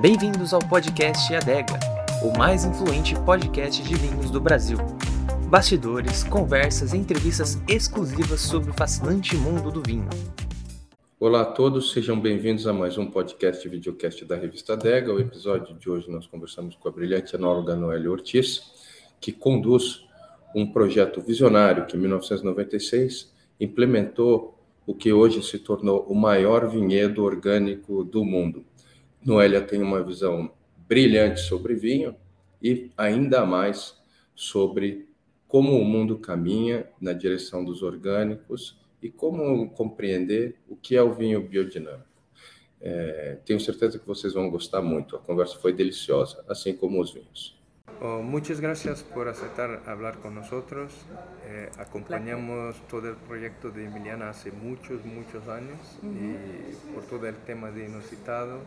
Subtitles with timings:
[0.00, 1.78] Bem-vindos ao podcast Adega,
[2.20, 4.76] o mais influente podcast de vinhos do Brasil.
[5.48, 10.08] Bastidores, conversas e entrevistas exclusivas sobre o fascinante mundo do vinho.
[11.18, 15.14] Olá a todos, sejam bem-vindos a mais um podcast e videocast da revista Adega.
[15.14, 18.72] O episódio de hoje nós conversamos com a brilhante enóloga Noélia Ortiz,
[19.20, 20.04] que conduz
[20.56, 27.22] um projeto visionário que em 1996 implementou o que hoje se tornou o maior vinhedo
[27.22, 28.64] orgânico do mundo.
[29.24, 30.50] Noélia tem uma visão
[30.86, 32.14] brilhante sobre vinho
[32.62, 33.98] e ainda mais
[34.34, 35.08] sobre
[35.48, 41.14] como o mundo caminha na direção dos orgânicos e como compreender o que é o
[41.14, 42.04] vinho biodinâmico.
[42.80, 45.16] É, tenho certeza que vocês vão gostar muito.
[45.16, 47.58] A conversa foi deliciosa, assim como os vinhos.
[48.00, 50.92] Oh, muchas gracias por aceptar hablar con nosotros.
[51.46, 56.90] Eh, acompañamos todo el proyecto de Emiliana hace muchos, muchos años uh -huh.
[56.90, 58.58] y por todo el tema de inusitado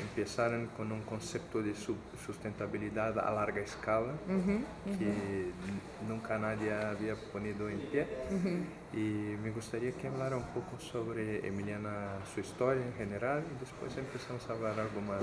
[0.00, 4.98] empezaron con un concepto de sustentabilidad a larga escala uh -huh, uh -huh.
[4.98, 5.50] que
[6.08, 8.06] nunca nadie había ponido en pie.
[8.92, 13.96] Y me gustaría que hablara un poco sobre Emiliana, su historia en general y después
[13.96, 15.22] empezamos a hablar algo más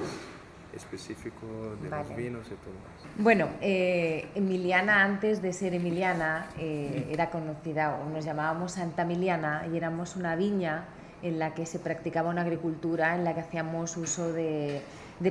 [0.74, 1.46] específico
[1.82, 2.04] de vale.
[2.08, 3.18] los vinos y todo más.
[3.18, 9.66] Bueno, eh, Emiliana antes de ser Emiliana eh, era conocida, o nos llamábamos Santa Emiliana
[9.72, 10.86] y éramos una viña
[11.22, 14.82] en la que se practicaba una agricultura en la que hacíamos uso de,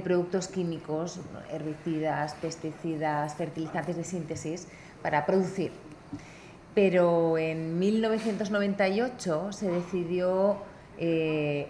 [0.03, 1.20] productos químicos,
[1.51, 4.67] herbicidas, pesticidas, fertilizantes de síntesis
[5.03, 5.73] para producir.
[6.75, 10.59] Pero en 1998 se decidió
[10.98, 11.69] eh,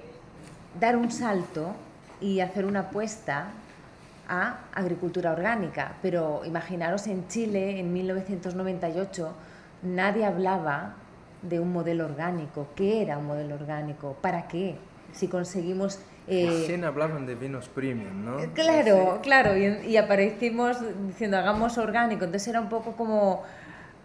[0.80, 1.74] dar un salto
[2.20, 3.50] y hacer una apuesta
[4.28, 5.96] a agricultura orgánica.
[6.02, 9.32] Pero imaginaros en Chile en 1998
[9.82, 10.94] nadie hablaba
[11.42, 12.68] de un modelo orgánico.
[12.74, 14.16] ¿Qué era un modelo orgánico?
[14.20, 14.76] ¿Para qué?
[15.12, 16.00] Si conseguimos...
[16.28, 16.82] Eh...
[16.84, 18.36] hablaban de vinos premium, ¿no?
[18.52, 19.20] Claro, sí.
[19.22, 23.44] claro, y, y, aparecimos diciendo hagamos orgánico, entonces era un poco como,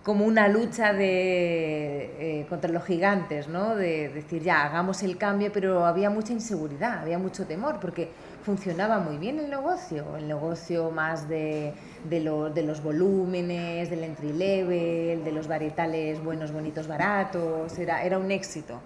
[0.04, 3.76] como una lucha de, eh, contra los gigantes, ¿no?
[3.76, 8.10] De decir ya hagamos el cambio, pero había mucha inseguridad, había mucho temor, porque
[8.44, 11.74] funcionaba muy bien el negocio, el negocio más de,
[12.10, 18.04] de, lo, de los volúmenes, del entry level, de los varietales buenos, bonitos, baratos, era,
[18.04, 18.82] era un éxito.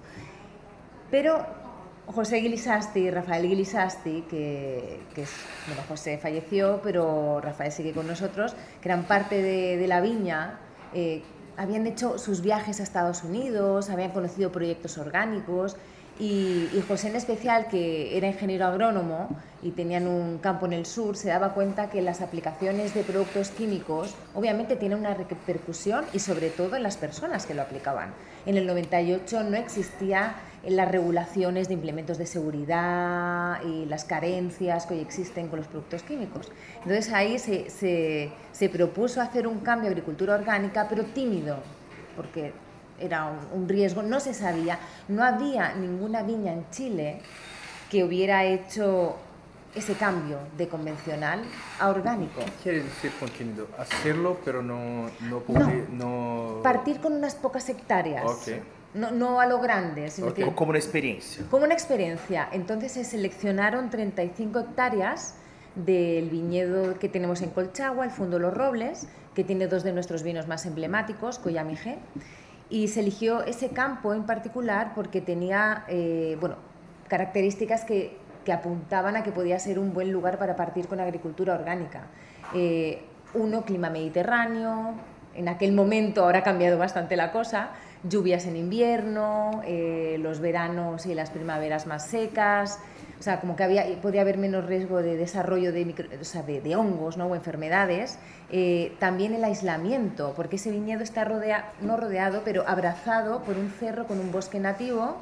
[1.09, 1.45] Pero
[2.07, 4.99] José Gilisasti Rafael Gilisasti, que,
[5.87, 10.59] José falleció, pero Rafael sigue con nosotros, que eran parte de, de la viña,
[10.93, 11.23] eh,
[11.57, 15.77] habían hecho sus viajes a Estados Unidos, habían conocido proyectos orgánicos
[16.19, 19.29] y, y, José en especial, que era ingeniero agrónomo
[19.61, 23.49] y tenían un campo en el sur, se daba cuenta que las aplicaciones de productos
[23.49, 28.13] químicos obviamente tienen una repercusión y sobre todo en las personas que lo aplicaban.
[28.45, 30.35] En el 98 no existía
[30.67, 36.03] las regulaciones de implementos de seguridad y las carencias que hoy existen con los productos
[36.03, 36.51] químicos.
[36.77, 41.57] Entonces ahí se, se, se propuso hacer un cambio a agricultura orgánica, pero tímido,
[42.15, 42.53] porque
[42.99, 47.19] era un, un, riesgo, no se sabía, no había ninguna viña en Chile
[47.89, 49.17] que hubiera hecho
[49.75, 51.43] ese cambio de convencional
[51.79, 52.39] a orgánico.
[52.39, 53.67] ¿Qué quiere decir contenido?
[53.77, 55.09] Hacerlo, pero no...
[55.21, 56.59] No, no, no...
[56.63, 58.23] Partir con unas pocas hectáreas.
[58.25, 58.61] Okay.
[58.93, 60.45] No, no, a lo grande, sino okay.
[60.45, 60.55] que...
[60.55, 61.45] Como una experiencia.
[61.51, 62.47] Como una experiencia.
[62.53, 65.35] Entonces se seleccionaron 35 hectáreas
[65.75, 70.23] del viñedo que tenemos en Colchagua, el Fondo Los Robles, que tiene dos de nuestros
[70.23, 71.97] vinos más emblemáticos, Coyami G,
[72.69, 76.55] y se eligió ese campo en particular porque tenía eh, bueno,
[77.07, 81.53] características que, que, apuntaban a que podía ser un buen lugar para partir con agricultura
[81.53, 82.03] orgánica.
[82.53, 84.93] Eh, uno, clima mediterráneo,
[85.35, 87.69] en aquel momento, ahora ha cambiado bastante la cosa,
[88.03, 92.79] lluvias en invierno, eh, los veranos y las primaveras más secas,
[93.25, 96.61] sea, como que había, podía haber menos riesgo de desarrollo de, micro, o sea, de,
[96.61, 97.25] de hongos ¿no?
[97.25, 98.19] o enfermedades.
[98.51, 103.69] Eh, también el aislamiento, porque ese viñedo está rodea, no rodeado, pero abrazado por un
[103.71, 105.17] cerro con un bosque nativo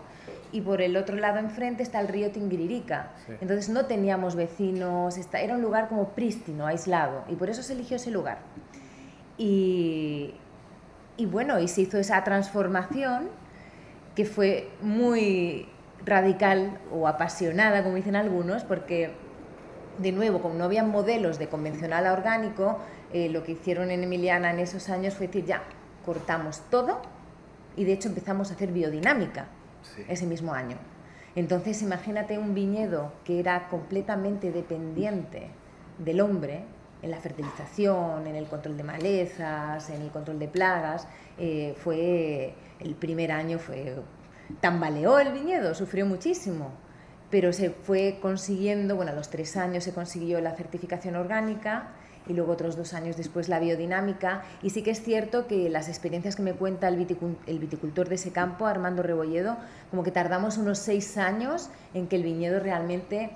[0.52, 3.14] y por el otro lado enfrente está el río Tinguiririca.
[3.25, 3.34] Sí.
[3.40, 7.96] Entonces no teníamos vecinos, era un lugar como prístino, aislado, y por eso se eligió
[7.96, 8.40] ese lugar.
[9.38, 10.34] Y,
[11.16, 13.29] y bueno, y se hizo esa transformación
[14.14, 15.67] que fue muy
[16.05, 19.11] radical o apasionada, como dicen algunos, porque
[19.97, 22.79] de nuevo, como no había modelos de convencional a orgánico,
[23.14, 25.64] eh, lo que hicieron en Emiliana en esos años fue decir, ya,
[26.05, 27.02] cortamos todo
[27.76, 29.47] y de hecho empezamos a hacer biodinámica
[29.82, 30.03] sí.
[30.08, 30.78] ese mismo año.
[31.35, 35.50] Entonces, imagínate un viñedo que era completamente dependiente
[35.97, 36.64] del hombre
[37.02, 41.08] en la fertilización, en el control de malezas, en el control de plagas.
[41.38, 43.96] Eh, fue el primer año fue
[44.61, 46.72] tambaleó el viñedo, sufrió muchísimo.
[47.29, 51.90] pero se fue consiguiendo, bueno, a los tres años se consiguió la certificación orgánica
[52.28, 54.43] y luego otros dos años después la biodinámica.
[54.61, 58.31] Y sí que es cierto que las experiencias que me cuenta el, viticultor de ese
[58.31, 59.57] campo, Armando Rebolledo,
[59.90, 63.31] como que tardamos unos seis años en que el viñedo realmente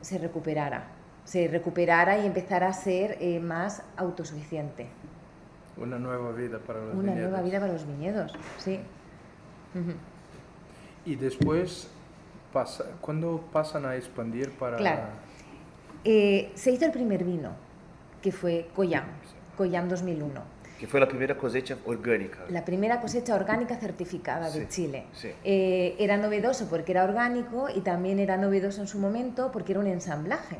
[0.00, 0.84] se recuperara,
[1.24, 4.88] se recuperara y empezara a ser eh, más autosuficiente.
[5.76, 7.12] Una nueva vida para los viñedos.
[7.12, 8.80] Una nueva vida para los viñedos, sí.
[11.04, 11.88] Y después
[12.52, 14.76] pasa, ¿cuándo pasan a expandir para...?
[14.76, 15.02] Claro.
[16.04, 17.50] Eh, se hizo el primer vino,
[18.22, 19.04] que fue Coyam,
[19.56, 20.60] Coyam 2001.
[20.78, 22.38] Que fue la primera cosecha orgánica.
[22.48, 25.04] La primera cosecha orgánica certificada de Chile.
[25.44, 29.80] Eh, era novedoso porque era orgánico y también era novedoso en su momento porque era
[29.80, 30.56] un ensamblaje.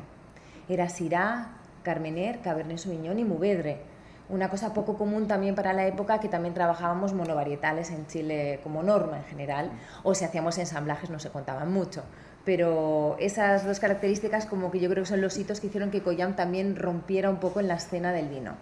[0.69, 3.90] Era Syrah, Carmener, Cabernet Sauvignon y Muvedre
[4.31, 8.81] una cosa poco común también para la época que también trabajábamos monovarietales en Chile como
[8.81, 9.71] norma en general,
[10.03, 12.03] o si hacíamos ensamblajes no se contaban mucho.
[12.45, 16.01] Pero esas dos características como que yo creo que son los hitos que hicieron que
[16.01, 18.55] Coyam también rompiera un poco en la escena del vino.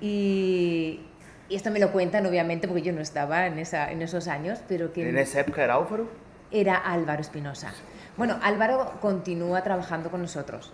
[0.00, 1.00] Y,
[1.50, 4.92] esto me lo cuentan obviamente porque yo no estaba en, esa, en esos años, pero
[4.92, 5.06] que...
[5.06, 6.08] ¿En esa época era Álvaro?
[6.50, 7.74] Era Álvaro Espinosa.
[8.16, 10.72] Bueno, Álvaro continúa trabajando con nosotros.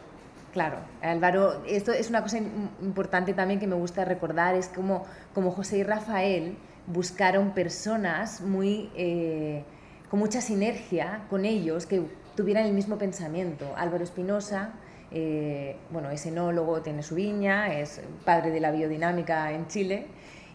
[0.52, 5.04] Claro, Álvaro, esto es una cosa importante también que me gusta recordar, es como,
[5.34, 6.56] José y Rafael
[6.86, 9.62] buscaron personas muy, eh,
[10.10, 12.02] con mucha sinergia con ellos, que
[12.34, 13.74] tuvieran el mismo pensamiento.
[13.76, 14.72] Álvaro Espinosa,
[15.10, 20.06] eh, bueno, es enólogo, tiene su viña, es padre de la biodinámica en Chile,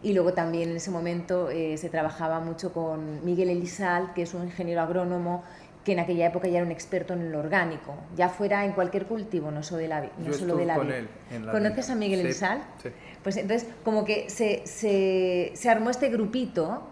[0.01, 4.33] y luego también en ese momento eh, se trabajaba mucho con Miguel Elizal, que es
[4.33, 5.43] un ingeniero agrónomo
[5.83, 9.05] que en aquella época ya era un experto en lo orgánico, ya fuera en cualquier
[9.05, 11.07] cultivo, no solo de la, no solo de la con él
[11.51, 12.45] ¿Conoces a Miguel sí,
[12.81, 12.89] Sí.
[13.21, 16.87] Pues entonces, como que se, se, se armó este grupito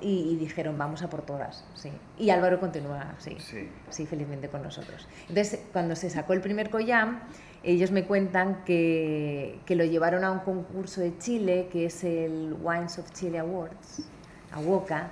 [0.00, 1.90] y, dijeron, vamos a por todas, sí.
[2.18, 5.06] Y Álvaro continúa, sí, sí, felizmente con nosotros.
[5.28, 7.20] Entonces, cuando se sacó el primer Coyam,
[7.62, 12.56] ellos me cuentan que, que lo llevaron a un concurso de Chile, que es el
[12.60, 14.02] Wines of Chile Awards,
[14.50, 15.10] a Woca,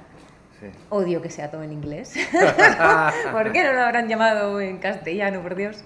[0.89, 2.15] Odio que sea todo en inglés.
[3.33, 5.85] ¿Por qué no lo habrán llamado en castellano, por Dios?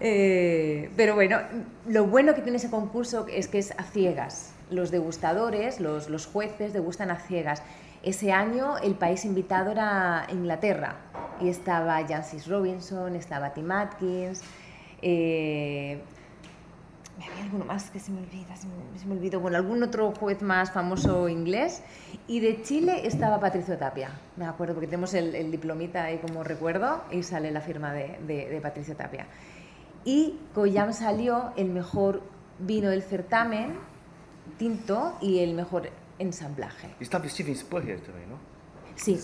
[0.00, 1.38] Eh, pero bueno,
[1.86, 4.52] lo bueno que tiene ese concurso es que es a ciegas.
[4.70, 7.62] Los degustadores, los, los jueces degustan a ciegas.
[8.02, 10.96] Ese año el país invitado era Inglaterra
[11.40, 14.42] y estaba Jancis Robinson, estaba Tim Atkins,
[15.02, 16.00] eh,
[17.30, 18.66] había alguno más que se me olvida, se
[19.06, 21.82] me, olvidó, bueno, algún otro juez más famoso inglés.
[22.26, 27.02] Y de Chile estaba Patricio Tapia, me acuerdo, porque tenemos el, diplomita ahí como recuerdo
[27.10, 29.26] y sale la firma de, de, Patricio Tapia.
[30.04, 32.22] Y Coyam salió el mejor
[32.58, 33.74] vino del certamen,
[34.58, 36.88] tinto, y el mejor ensamblaje.
[37.00, 38.52] Y estaba Steven Spurrier también, ¿no?
[38.96, 39.18] Sí,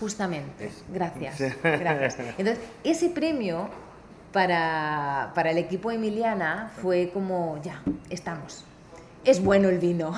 [0.00, 0.70] justamente.
[0.92, 2.18] Gracias, gracias.
[2.38, 3.68] Entonces, ese premio
[4.34, 8.66] para, para el equipo Emiliana fue como, ya, estamos.
[9.24, 10.12] Es bueno el vino.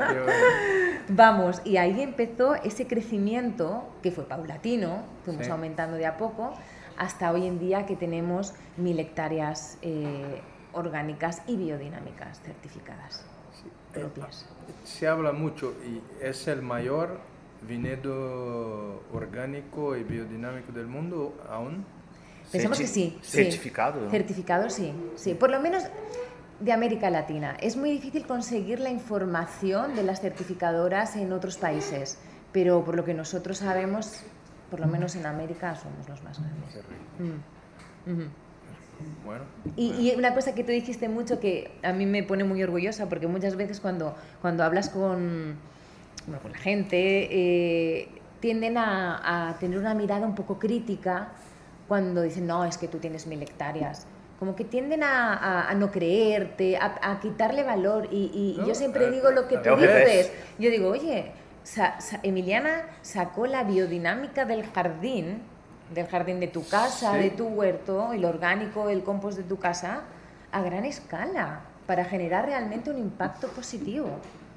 [1.08, 6.52] Vamos, y ahí empezó ese crecimiento que fue paulatino, fuimos aumentando de a poco,
[6.98, 10.42] hasta hoy en día que tenemos mil hectáreas eh,
[10.74, 13.24] orgánicas y biodinámicas certificadas
[13.92, 14.46] propias.
[14.84, 17.18] Se habla mucho y es el mayor
[17.66, 21.86] vinedo orgánico y biodinámico del mundo aún.
[22.54, 23.18] Pensamos que sí.
[23.22, 24.10] Certificado.
[24.10, 25.34] Certificado, sí, sí.
[25.34, 25.84] Por lo menos
[26.60, 27.56] de América Latina.
[27.60, 32.18] Es muy difícil conseguir la información de las certificadoras en otros países,
[32.52, 34.22] pero por lo que nosotros sabemos,
[34.70, 36.84] por lo menos en América somos los más grandes.
[38.06, 38.28] Mm.
[39.26, 39.44] Bueno,
[39.76, 43.26] y, una cosa que tú dijiste mucho que a mí me pone muy orgullosa, porque
[43.26, 45.56] muchas veces cuando, cuando hablas con,
[46.42, 51.32] con la gente, eh, tienden a, a tener una mirada un poco crítica
[51.88, 54.06] cuando dicen, no, es que tú tienes mil hectáreas.
[54.38, 58.08] Como que tienden a, no creerte, a, quitarle valor.
[58.10, 60.32] Y, yo siempre digo lo que tú dices.
[60.58, 61.32] Yo digo, oye,
[62.22, 65.42] Emiliana sacó la biodinámica del jardín,
[65.94, 70.02] del jardín de tu casa, de tu huerto, el orgánico, el compost de tu casa,
[70.52, 74.08] a gran escala, para generar realmente un impacto positivo.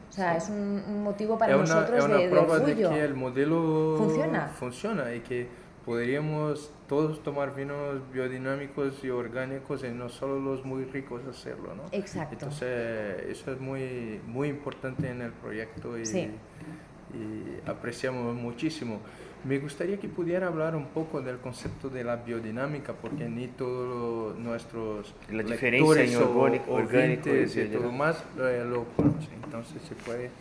[0.10, 3.96] O sea, es un, motivo para nosotros es una de, prueba de, que el modelo
[3.98, 4.48] funciona.
[4.48, 5.48] funciona y que
[5.88, 11.84] podríamos todos tomar vinos biodinámicos y orgánicos y no solo los muy ricos hacerlo, ¿no?
[11.94, 12.34] Exacto.
[12.34, 19.00] Entonces, eso es muy, muy importante en el proyecto y, y apreciamos muchísimo.
[19.46, 24.38] Me gustaría que pudiera hablar un poco del concepto de la biodinámica, porque ni todos
[24.38, 29.36] nuestros la diferencia en orgánico, orgánico y, todo más eh, lo conocen.
[29.42, 30.32] Entonces, se puede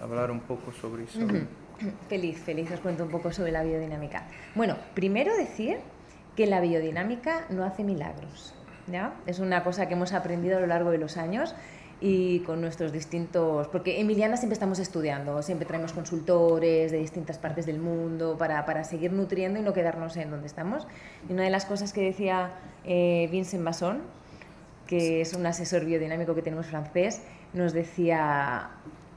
[0.00, 1.18] hablar un poco sobre eso.
[2.08, 4.24] Feliz, feliz, os cuento un poco sobre la biodinámica.
[4.54, 5.78] Bueno, primero decir
[6.36, 8.54] que la biodinámica no hace milagros.
[8.86, 9.14] ¿ya?
[9.26, 11.54] Es una cosa que hemos aprendido a lo largo de los años
[12.00, 13.68] y con nuestros distintos...
[13.68, 18.64] Porque en Emiliana siempre estamos estudiando, siempre traemos consultores de distintas partes del mundo para,
[18.66, 20.86] para seguir nutriendo y no quedarnos en donde estamos.
[21.28, 22.52] Y una de las cosas que decía
[22.84, 24.02] eh, Vincent Masson,
[24.86, 27.22] que es un asesor biodinámico que tenemos francés,
[27.54, 28.70] nos decía,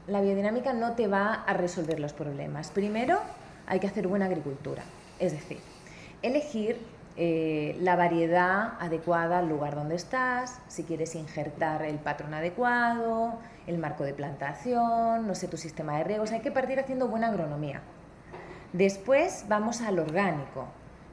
[0.08, 2.70] la biodinámica no te va a resolver los problemas.
[2.70, 3.20] Primero,
[3.66, 4.82] hay que hacer buena agricultura,
[5.18, 5.58] es decir,
[6.22, 6.80] elegir
[7.16, 13.78] eh, la variedad adecuada al lugar donde estás, si quieres injertar el patrón adecuado, el
[13.78, 17.82] marco de plantación, no sé, tu sistema de riegos, hay que partir haciendo buena agronomía.
[18.72, 20.66] Después vamos al orgánico.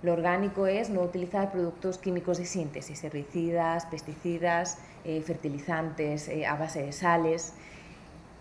[0.03, 6.55] Lo orgánico es no utilizar productos químicos de síntesis, herbicidas, pesticidas, eh, fertilizantes eh, a
[6.55, 7.53] base de sales.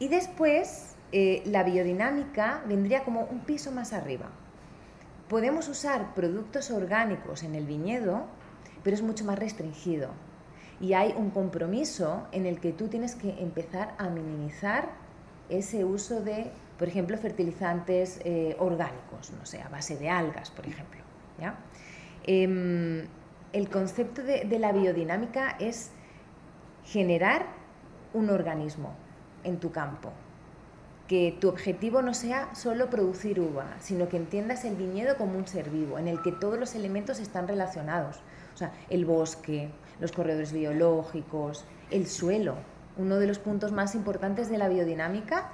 [0.04, 0.96] Y después
[1.46, 4.28] la biodinámica vendría como un piso más arriba
[5.28, 8.26] Podemos usar productos orgánicos en el viñedo,
[8.82, 10.11] pero es mucho más restringido.
[10.78, 14.90] Y hay un compromiso en el que tú tienes que empezar a minimizar
[15.49, 20.66] ese uso de, por ejemplo, fertilizantes eh, orgánicos, no sé, a base de algas, por
[20.66, 21.00] ejemplo.
[22.26, 23.06] Em,
[23.54, 25.90] el concepto de la biodinámica es
[26.84, 27.46] generar
[28.12, 29.03] un organismo
[29.45, 30.11] en tu campo,
[31.09, 35.47] que tu objetivo no sea solo producir uva, sino que entiendas el viñedo como un
[35.47, 38.21] ser vivo, en el que todos los elementos están relacionados.
[38.55, 39.71] O sea, el bosque,
[40.01, 42.55] los corredores biológicos, el suelo.
[42.97, 45.51] Uno de los puntos más importantes de la biodinámica,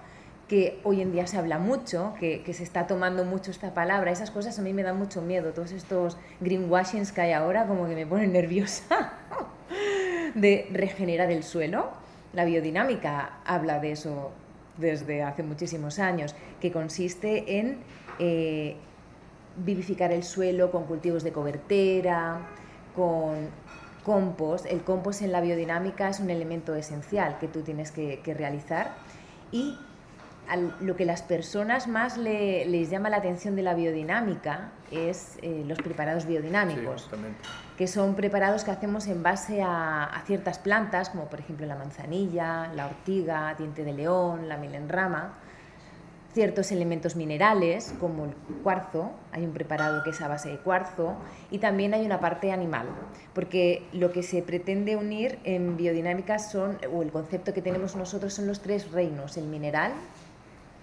[0.50, 4.32] que hoy en día se habla mucho, que, se está tomando mucho esta palabra, esas
[4.32, 7.94] cosas a mí me dan mucho miedo, todos estos greenwashings que hay ahora como que
[7.94, 9.12] me ponen nerviosa
[10.34, 11.90] de regenerar el suelo.
[12.32, 14.30] La biodinámica habla de eso
[14.76, 17.78] desde hace muchísimos años, que consiste en
[18.18, 18.76] eh,
[19.56, 22.40] vivificar el suelo con cultivos de cobertera,
[22.94, 23.48] con
[24.04, 24.66] compost.
[24.66, 28.94] El compost en la biodinámica es un elemento esencial que tú tienes que, realizar
[29.52, 29.76] y
[30.56, 35.78] lo que las personas más les llama la atención de la biodinámica es eh, los
[35.78, 37.08] preparados biodinámicos,
[37.78, 42.72] que son preparados que hacemos en base a, ciertas plantas, como por ejemplo la manzanilla,
[42.74, 45.34] la ortiga, diente de león, la milenrama,
[46.32, 51.16] ciertos elementos minerales, como el cuarzo, hay un preparado que es a base de cuarzo,
[51.50, 52.86] y también hay una parte animal,
[53.34, 58.34] porque lo que se pretende unir en biodinámica son, o el concepto que tenemos nosotros
[58.34, 59.92] son los tres reinos, el mineral,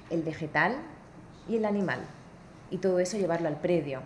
[0.09, 0.77] el vegetal
[1.47, 1.99] y el animal,
[2.69, 4.01] y todo eso llevarlo al predio.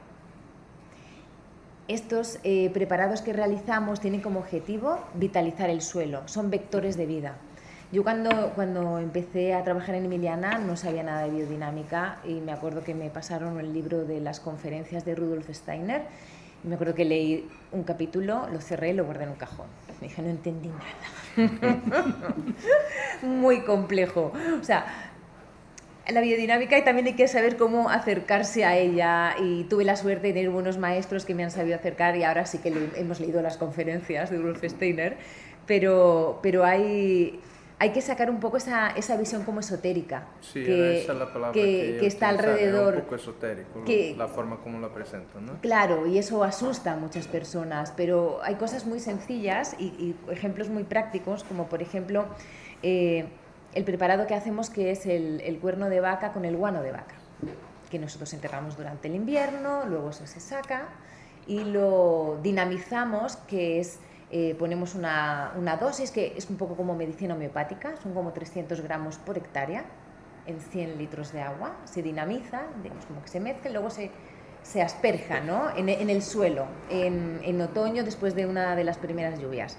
[1.87, 7.35] Estos eh, preparados que realizamos tienen como objetivo vitalizar el suelo, son vectores de vida.
[7.91, 12.53] Yo cuando, cuando empecé a trabajar en Emiliana no sabía nada de biodinámica y me
[12.53, 16.03] acuerdo que me pasaron el libro de las conferencias de Rudolf Steiner
[16.63, 19.65] y me acuerdo que leí un capítulo, lo cerré y lo guardé en un cajón.
[19.99, 22.21] Me dije, no entendí nada.
[23.23, 24.31] Muy complejo.
[24.59, 25.10] O sea,
[26.09, 30.27] la biodinámica y también hay que saber cómo acercarse a ella y tuve la suerte
[30.27, 33.41] de tener buenos maestros que me han sabido acercar y ahora sí que hemos leído
[33.41, 35.17] las conferencias de Rudolf Steiner,
[35.67, 37.39] pero, pero hay,
[37.77, 41.05] hay que sacar un poco esa, esa visión como esotérica que,
[41.99, 42.95] que, está alrededor.
[42.95, 43.83] un poco esotérico,
[44.17, 45.61] la forma como la presento, ¿no?
[45.61, 50.83] Claro, y eso asusta a muchas personas, pero hay cosas muy sencillas y, ejemplos muy
[50.83, 52.25] prácticos, como por ejemplo...
[52.83, 53.25] Eh,
[53.73, 57.15] el preparado que hacemos que es el, cuerno de vaca con el guano de vaca,
[57.89, 60.89] que nosotros enterramos durante el invierno, luego eso se saca
[61.47, 63.99] y lo dinamizamos, que es,
[64.29, 69.17] eh, ponemos una, dosis que es un poco como medicina homeopática, son como 300 gramos
[69.17, 69.85] por hectárea
[70.45, 74.11] en 100 litros de agua, se dinamiza, digamos como que se mezcla luego se,
[74.63, 75.75] se asperja ¿no?
[75.75, 79.77] en, el suelo en, otoño después de una de las primeras lluvias.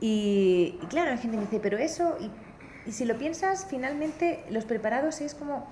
[0.00, 2.28] Y, y claro, la gente me dice, pero eso, y
[2.90, 5.66] si lo piensas, finalmente los preparados es como...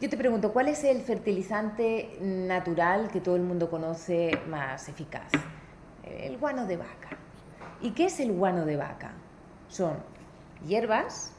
[0.00, 5.30] Yo te pregunto, ¿cuál es el fertilizante natural que todo el mundo conoce más eficaz?
[6.02, 7.16] El guano de vaca.
[7.80, 9.12] ¿Y qué es el guano de vaca?
[9.68, 9.94] Son
[10.66, 11.32] hierbas,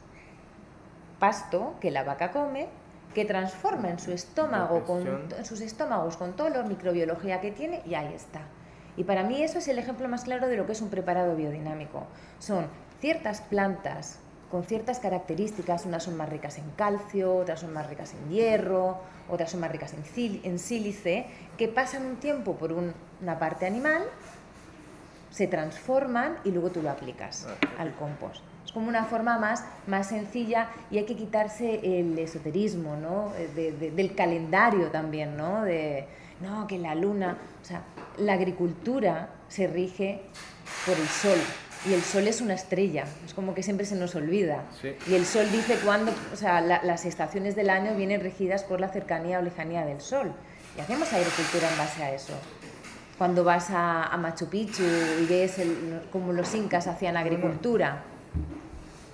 [1.20, 2.68] pasto que la vaca come,
[3.14, 7.82] que transforma en su estómago, con, en sus estómagos con toda la microbiología que tiene
[7.86, 8.42] y ahí está.
[8.98, 11.36] Y para mí eso es el ejemplo más claro de lo que es un preparado
[11.36, 12.08] biodinámico.
[12.40, 12.68] Son
[13.00, 18.14] ciertas plantas con ciertas características, unas son más ricas en calcio, otras son más ricas
[18.14, 18.98] en hierro,
[19.30, 21.25] otras son más ricas en, en sílice,
[21.58, 24.04] que pasan un tiempo por una parte animal,
[25.32, 28.42] se transforman y luego tú lo aplicas ah, al compost.
[28.64, 33.32] Es como una forma más, más sencilla y hay que quitarse el esoterismo, ¿no?
[33.56, 35.64] del calendario también, ¿no?
[35.64, 36.08] De,
[36.42, 37.84] no, que la luna, o sea,
[38.18, 40.22] la agricultura se rige
[40.86, 41.38] por el sol
[41.88, 44.63] y el sol es una estrella, es como que siempre se nos olvida.
[45.08, 48.89] Y el sol dice cuándo, o sea, las estaciones del año vienen regidas por la
[48.89, 50.32] cercanía o lejanía del sol.
[50.77, 52.34] Y hacemos agricultura en base a eso.
[53.18, 58.04] Cuando vas a, Machu Picchu y ves el, cómo los incas hacían agricultura,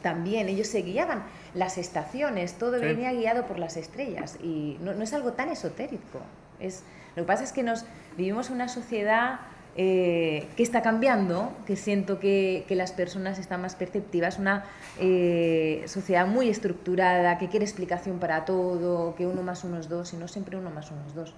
[0.01, 1.23] también ellos se guiaban
[1.53, 6.21] las estaciones, todo venía guiado por las estrellas y no, no, es algo tan esotérico.
[6.59, 6.83] Es,
[7.15, 7.85] lo que pasa es que nos
[8.17, 9.41] vivimos una sociedad
[9.77, 14.65] eh, que está cambiando, que siento que, que, las personas están más perceptivas, una
[14.99, 20.13] eh, sociedad muy estructurada, que quiere explicación para todo, que uno más uno es dos,
[20.13, 21.33] y no siempre uno más uno es dos.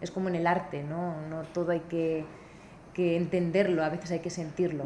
[0.00, 1.20] Es como en el arte, ¿no?
[1.28, 2.24] No todo hay que,
[2.94, 4.82] que entenderlo, a veces hay que sentirlo.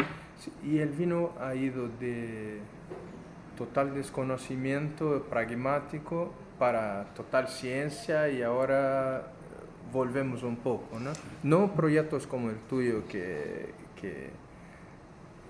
[0.65, 2.59] y el vino ha ido de
[3.57, 9.33] total desconocimiento pragmático para total ciencia y ahora
[9.93, 11.13] volvemos un poco, ¿no?
[11.43, 14.31] No proyectos como el tuyo que, que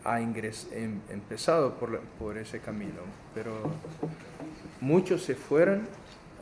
[0.04, 3.00] ha ingres, em, empezado por, por, ese camino,
[3.35, 3.52] pero
[4.80, 5.87] muchos se fueron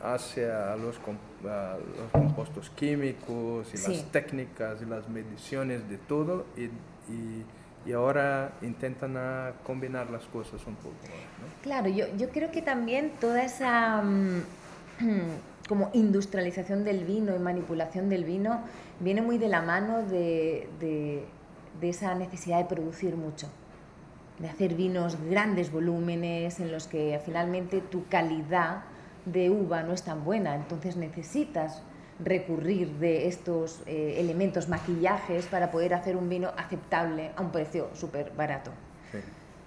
[0.03, 0.99] hacia los,
[1.43, 6.65] los compuestos químicos y las técnicas y las mediciones de todo y,
[7.11, 7.45] y,
[7.85, 10.95] y ahora intentan a combinar las cosas un poco.
[11.03, 11.63] ¿no?
[11.63, 14.01] Claro, yo, yo creo que también toda esa...
[14.01, 14.41] Mm,
[15.67, 18.61] como industrialización del vino y manipulación del vino
[18.99, 21.25] viene muy de la mano de, de,
[21.81, 23.47] esa necesidad de producir mucho,
[24.39, 28.83] de hacer vinos grandes volúmenes en los que finalmente tu calidad
[29.25, 31.83] de uva no es tan buena, entonces necesitas
[32.23, 37.89] recurrir de estos eh, elementos, maquillajes, para poder hacer un vino aceptable a un precio
[37.93, 38.71] súper barato.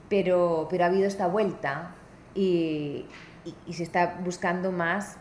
[0.09, 1.95] Pero, pero ha habido esta vuelta
[2.35, 3.07] y,
[3.67, 5.17] y se está buscando más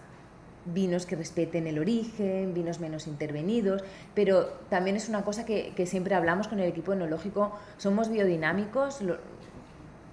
[0.74, 3.84] vinos que respeten el origen, vinos menos intervenidos,
[4.14, 9.00] pero también es una cosa que, siempre hablamos con el equipo enológico, somos biodinámicos,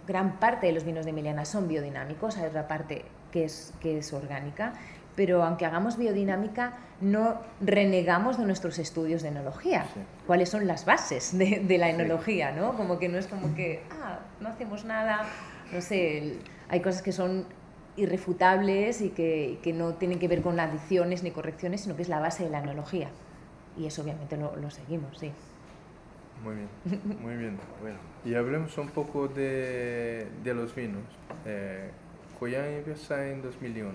[0.06, 3.98] gran parte de los vinos de Emiliana son biodinámicos, hay otra parte que es, que
[3.98, 4.74] es orgánica,
[5.16, 9.86] pero aunque hagamos biodinámica, no renegamos de nuestros estudios de enología.
[10.26, 12.52] ¿Cuáles son las bases de, la enología?
[12.52, 12.74] ¿no?
[12.76, 15.24] Como que no es como que, ah, no hacemos nada,
[15.72, 17.46] no sé, hay cosas que son
[17.96, 22.08] irrefutables y que, que, no tienen que ver con adiciones ni correcciones, sino que es
[22.08, 23.08] la base de la analogía.
[23.78, 25.32] Y eso obviamente lo, lo seguimos, sí.
[26.42, 26.68] Muy bien,
[27.20, 27.58] muy bien.
[27.80, 31.02] Bueno, y hablemos un poco de, de los vinos.
[31.44, 31.90] Eh,
[32.38, 33.92] Coyán empieza en 2001.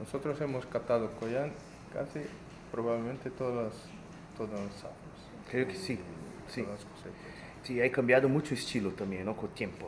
[0.00, 1.52] Nosotros hemos catado Coyán
[1.92, 2.20] casi
[2.72, 3.74] probablemente todas,
[4.36, 4.94] todos los años.
[5.50, 5.98] Creo que sí,
[6.48, 6.64] sí.
[7.62, 9.36] Sí, ha cambiado mucho estilo también, ¿no?
[9.36, 9.86] Con tiempo.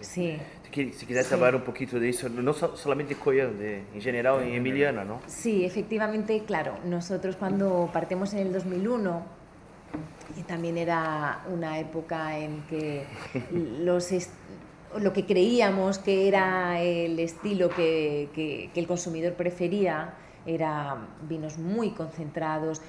[0.00, 0.38] Sí.
[0.72, 4.54] Si, si quieres hablar un poquito de eso, no solamente Coyan, de, en general en
[4.54, 5.20] Emiliana, ¿no?
[5.26, 6.74] Sí, efectivamente, claro.
[6.84, 9.22] Nosotros cuando partimos en el 2001,
[10.36, 13.04] y también era una época en que
[13.80, 14.12] los
[14.98, 20.14] lo que creíamos que era el estilo que, que, que el consumidor prefería,
[20.46, 20.96] era
[21.28, 22.80] vinos muy concentrados,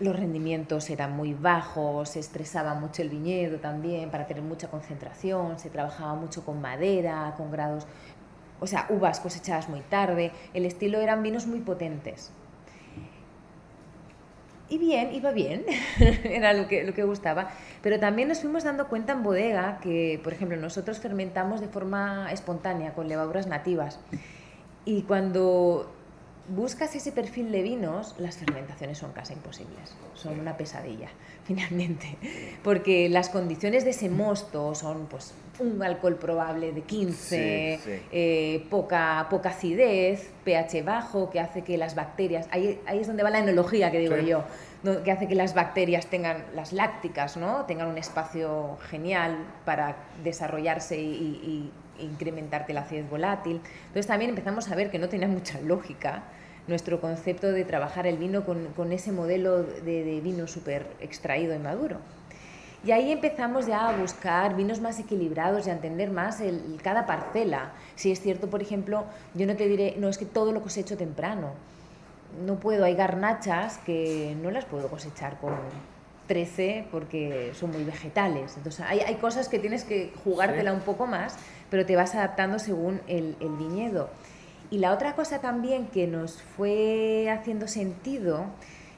[0.00, 5.58] los rendimientos eran muy bajos, se estresaba mucho el viñedo también para tener mucha concentración,
[5.58, 7.86] se trabajaba mucho con madera, con grados,
[8.60, 12.32] o sea, uvas cosechadas muy tarde, el estilo eran vinos muy potentes.
[14.70, 15.64] Y bien, iba bien,
[16.24, 17.50] era lo que, lo que gustaba,
[17.82, 22.30] pero también nos fuimos dando cuenta en bodega que, por ejemplo, nosotros fermentamos de forma
[22.32, 23.98] espontánea con levaduras nativas.
[24.84, 25.92] Y cuando
[26.48, 31.08] buscas ese perfil de vinos, las fermentaciones son casi imposibles, son una pesadilla,
[31.44, 32.16] finalmente,
[32.62, 37.80] porque las condiciones de ese mosto son pues un alcohol probable de 15,
[38.12, 43.22] eh, poca, poca acidez, pH bajo, que hace que las bacterias, ahí, ahí es donde
[43.22, 44.44] va la enología que digo yo,
[45.04, 47.64] que hace que las bacterias tengan, las lácticas, ¿no?
[47.66, 53.60] tengan un espacio genial para desarrollarse y, y incrementarte la acidez volátil.
[53.80, 56.22] Entonces también empezamos a ver que no tenía mucha lógica
[56.66, 61.58] nuestro concepto de trabajar el vino con, ese modelo de, de vino súper extraído y
[61.58, 61.98] maduro.
[62.82, 67.04] Y ahí empezamos ya a buscar vinos más equilibrados y a entender más el, cada
[67.04, 67.72] parcela.
[67.94, 70.96] Si es cierto, por ejemplo, yo no te diré, no es que todo lo cosecho
[70.96, 71.52] temprano.
[72.46, 75.54] No puedo, hay garnachas que no las puedo cosechar con
[76.26, 78.56] 13 porque son muy vegetales.
[78.56, 81.36] Entonces hay, hay cosas que tienes que jugártela un poco más,
[81.70, 84.10] pero te vas adaptando según el, el viñedo.
[84.70, 88.44] Y la otra cosa también que nos fue haciendo sentido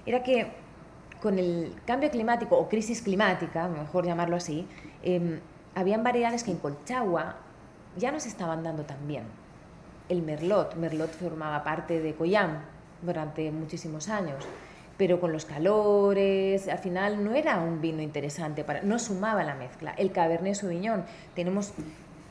[0.04, 0.48] era que
[1.22, 4.66] con el cambio climático o crisis climática, mejor llamarlo así,
[5.02, 5.40] eh,
[5.74, 7.36] habían variedades que en Colchagua
[7.96, 9.24] ya no se estaban dando tan bien.
[10.08, 12.58] El Merlot, Merlot formaba parte de Coyam
[13.02, 14.44] durante muchísimos años,
[14.96, 19.54] pero con los calores, al final no era un vino interesante, para, no sumaba la
[19.54, 19.92] mezcla.
[19.96, 21.72] El Cabernet Sauvignon, tenemos,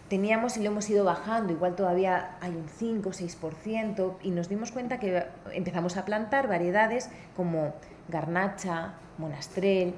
[0.10, 4.50] teníamos y lo hemos ido bajando, igual todavía hay un 5 o 6%, y nos
[4.50, 7.74] dimos cuenta que empezamos a plantar variedades como
[8.08, 9.94] Garnacha, Monastrell,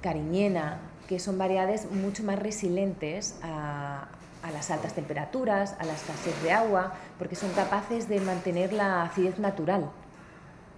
[0.00, 4.06] Cariñena, que son variedades mucho más resilientes a,
[4.44, 9.02] a las altas temperaturas, a la escasez de agua, porque son capaces de mantener la
[9.02, 9.90] acidez natural.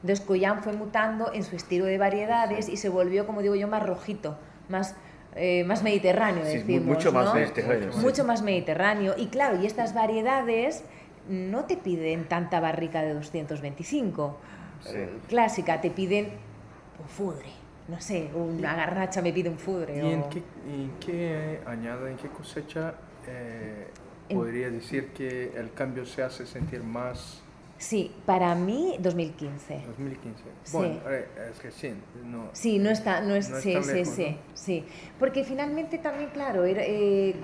[0.02, 3.84] Entonces fue mutando en su estilo de variedades y se volvió, como digo yo, más
[3.86, 4.38] rojito,
[4.70, 4.96] más,
[5.36, 6.86] eh, más mediterráneo, decimos.
[6.86, 7.34] Mucho más ¿no?
[7.34, 7.92] mediterráneo.
[7.98, 9.14] Mucho más mediterráneo.
[9.18, 10.82] Y claro, y estas variedades
[11.28, 14.38] no te piden tanta barrica de 225
[14.86, 16.30] eh, clásica, te piden
[16.98, 17.61] un fudre.
[17.88, 19.96] No sé, una garracha me pide un fudre.
[19.96, 22.94] ¿Y en, qué, en qué añade, en qué cosecha
[23.26, 23.88] eh,
[24.32, 27.42] podría decir que el cambio se hace sentir más
[27.82, 29.82] Sí, para mí 2015.
[29.88, 30.42] 2015.
[30.72, 31.92] Bueno, eh, es que sí,
[32.24, 32.50] no.
[32.52, 34.84] Sí, no está, no es, sí, sí, sí, sí,
[35.18, 37.34] porque finalmente también, claro, eh,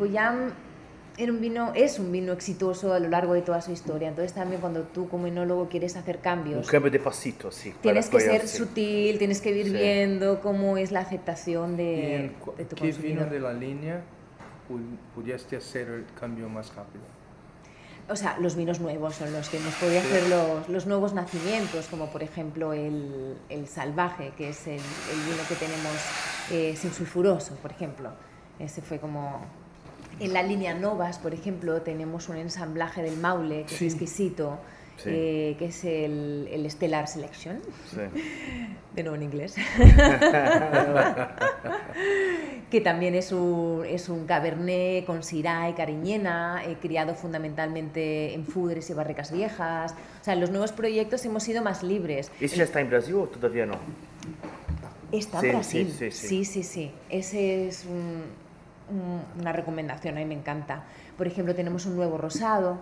[1.19, 4.09] era un vino, es un vino exitoso a lo largo de toda su historia.
[4.09, 7.75] Entonces también cuando tú como enólogo quieres hacer cambios, un cambio de pasito, sí.
[7.83, 12.77] Tienes que ser sutil, tienes que ir viendo cómo es la aceptación de, de tu
[12.77, 14.03] ¿Qué vino de la línea
[15.15, 17.05] pudiste hacer el cambio más rápido?
[18.11, 21.87] o sea, los vinos nuevos son los que hemos podido hacer los, los, nuevos nacimientos,
[21.89, 25.95] como por ejemplo el, el salvaje, que es el, el, vino que tenemos
[26.51, 28.11] eh, sin sulfuroso, por ejemplo.
[28.59, 29.43] Ese fue como...
[30.21, 34.59] En la línea Novas, por ejemplo, tenemos un ensamblaje del Maule, que es exquisito,
[34.97, 35.11] sí.
[35.13, 37.61] eh, que es el, el Stellar Selection.
[37.91, 37.99] Sí.
[38.95, 39.55] De nuevo en inglés.
[42.71, 48.45] que también es un, es un cabernet con syrah y cariñena, eh, criado fundamentalmente en
[48.45, 49.95] fudres y barricas viejas.
[50.21, 52.33] O sea, en los nuevos proyectos hemos sido más libres.
[52.41, 53.77] ¿Ese ya está en Brasil o todavía no?
[55.13, 55.95] Está en sí, Brasil.
[55.97, 56.45] Sí, sí, sí.
[56.45, 58.25] sí, sí Ese es un,
[59.39, 60.85] una recomendación, a mí me encanta.
[61.17, 62.79] Por ejemplo, tenemos un nuevo rosado,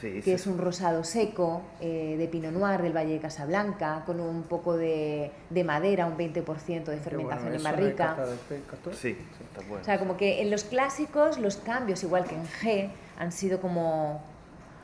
[0.00, 0.30] Sí, que sí.
[0.30, 4.76] es un rosado seco eh, de Pinot Noir del Valle de Casablanca, con un poco
[4.76, 8.16] de, de madera, un 20% de fermentación bueno, en barrica.
[8.92, 9.82] Sí, está bueno.
[9.82, 13.60] O sea, como que en los clásicos los cambios, igual que en G, han sido
[13.60, 14.22] como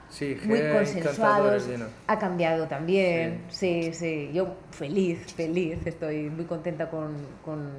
[0.09, 1.69] sí, muy consensuados.
[2.09, 3.43] Ha cambiado también.
[3.51, 3.85] Sí.
[3.85, 4.31] sí, sí.
[4.35, 7.71] Yo feliz, feliz, estoy muy contenta con, con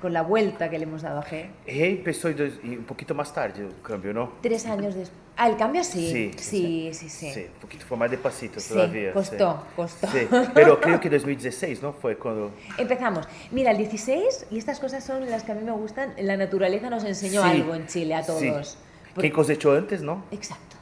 [0.00, 1.48] con la vuelta que le hemos dado a G.
[1.66, 4.32] Empezó un poquito más tarde el cambio, ¿no?
[4.40, 5.28] Tres años después.
[5.40, 6.10] Ah, el cambio sí.
[6.10, 7.08] Sí, sí, sí.
[7.08, 7.40] Sí, sí.
[7.54, 9.12] un poquito fue más despacito sí, todavía.
[9.12, 10.08] Costó, costó.
[10.08, 11.92] Sí, pero creo que 2016, ¿no?
[11.92, 12.50] Fue cuando...
[12.78, 13.28] Empezamos.
[13.52, 16.90] Mira, el 16, y estas cosas son las que a mí me gustan, la naturaleza
[16.90, 18.40] nos enseñó algo en Chile a todos.
[18.40, 19.20] Sí.
[19.20, 20.24] ¿Qué cosechó antes, no?
[20.32, 20.77] Exacto.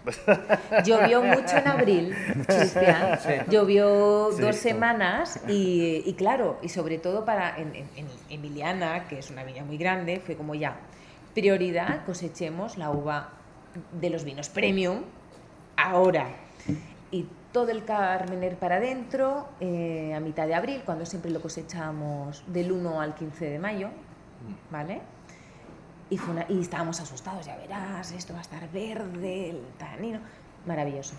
[0.85, 2.15] Llovió mucho en abril,
[2.47, 3.19] Cristian.
[3.49, 4.43] Llovió Sí.
[4.43, 9.31] dos semanas y, y claro, y sobre todo para en, en- en Emiliana, que es
[9.31, 10.77] una viña muy grande, fue como ya,
[11.35, 13.31] prioridad, cosechemos la uva
[13.93, 15.03] de los vinos premium
[15.77, 16.29] ahora.
[17.11, 22.43] Y todo el Carmener para adentro eh, a mitad de abril, cuando siempre lo cosechamos
[22.47, 23.89] del 1 al 15 de mayo,
[24.71, 25.01] ¿vale?
[26.11, 30.21] Y, fue una- y estábamos asustados, ya verás, esto va a estar verde, el tanino.
[30.67, 31.15] Maravilloso.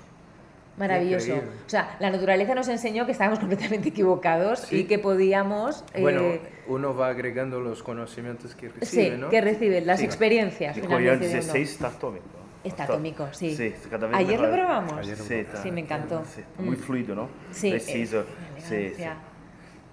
[0.78, 1.28] Maravilloso.
[1.34, 1.52] Increíble.
[1.66, 3.40] O sea, la naturaleza nos enseñó que estábamos
[3.80, 4.82] completamente equivocados Sí.
[4.82, 5.84] y que podíamos.
[5.94, 6.22] eh, Bueno,
[6.68, 9.30] uno va agregando los conocimientos que sí, recibe, ¿no?
[9.30, 10.06] que recibe las Sí.
[10.06, 10.78] experiencias.
[10.78, 10.98] Y uno.
[11.00, 12.26] 16 está atómico.
[12.64, 13.56] Está atómico, sí.
[13.56, 14.60] Sí, cada vez Ayer lo mejor.
[14.66, 14.94] probamos.
[15.00, 16.24] Ayer lo Sí, está- Sí, me encantó.
[16.26, 16.80] sí, Muy Mm.
[16.80, 17.30] fluido, ¿no?
[17.52, 18.22] Sí, Preciso.
[18.22, 18.26] eh,
[18.58, 19.04] Sí, sí.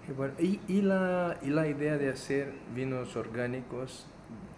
[0.08, 4.06] Y, bueno, y, y la, y la idea de hacer vinos orgánicos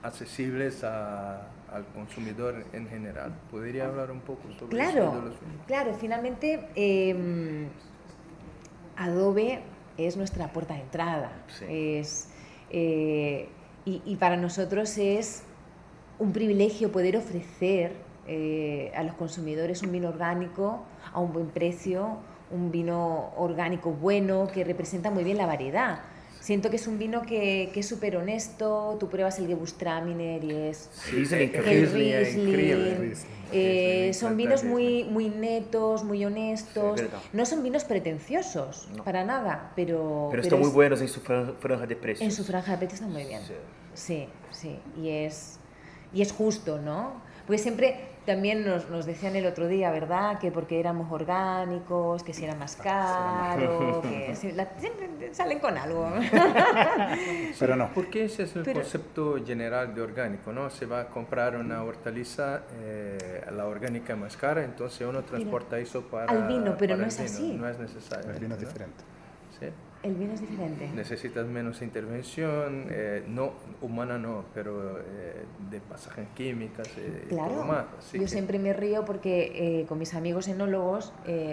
[0.07, 3.33] accesibles a- al consumidor en general.
[3.51, 5.35] ¿Podría hablar un poco sobre eso Claro, de los
[5.67, 7.67] claro, finalmente eh,
[8.97, 9.61] Adobe
[9.99, 11.33] es nuestra puerta de entrada.
[11.49, 11.65] Sí.
[11.69, 12.29] Es,
[12.71, 13.49] eh,
[13.85, 15.43] y, y para nosotros es
[16.19, 17.93] un privilegio poder ofrecer
[18.27, 22.17] eh, a los consumidores un vino orgánico a un buen precio,
[22.51, 26.01] un vino orgánico bueno que representa muy bien la variedad.
[26.47, 30.53] Siento que es un vino que, que es súper honesto, tú pruebas el Gewürztraminer y
[30.53, 32.55] es el el Riesling.
[32.55, 33.15] Riesling.
[33.51, 37.03] Eh, son vinos muy, muy netos, muy honestos.
[37.33, 39.03] No son vinos pretenciosos, No.
[39.03, 42.25] para nada, pero, Pero están muy buenos en su fran- franja de precios.
[42.25, 43.41] en su franja de precio están muy bien.
[43.43, 43.55] Sí.
[43.95, 44.79] Sí, sí.
[45.03, 45.59] Y es.
[46.15, 47.21] y es justo, ¿no?
[47.49, 50.39] Pues siempre también nos, nos, decían el otro día, ¿verdad?
[50.39, 56.11] Que porque éramos orgánicos, que si era más caro, que siempre salen con algo.
[57.59, 57.91] Pero no.
[57.95, 60.69] Porque ese es el concepto general de orgánico, ¿no?
[60.69, 65.79] Se va a comprar una hortaliza, eh, la orgánica es más cara, entonces uno transporta
[65.79, 66.31] eso para...
[66.33, 67.55] Al vino, pero no es así.
[67.55, 68.31] No es necesario.
[68.31, 69.05] El vino es diferente.
[69.59, 69.67] ¿Sí?
[70.03, 70.89] El vino es diferente.
[70.95, 77.51] Necesitas menos intervención, eh, no humana no, pero eh, de pasajes químicas eh, claro.
[77.51, 77.85] y todo más.
[78.13, 81.13] Yo siempre me río porque con mis amigos enólogos,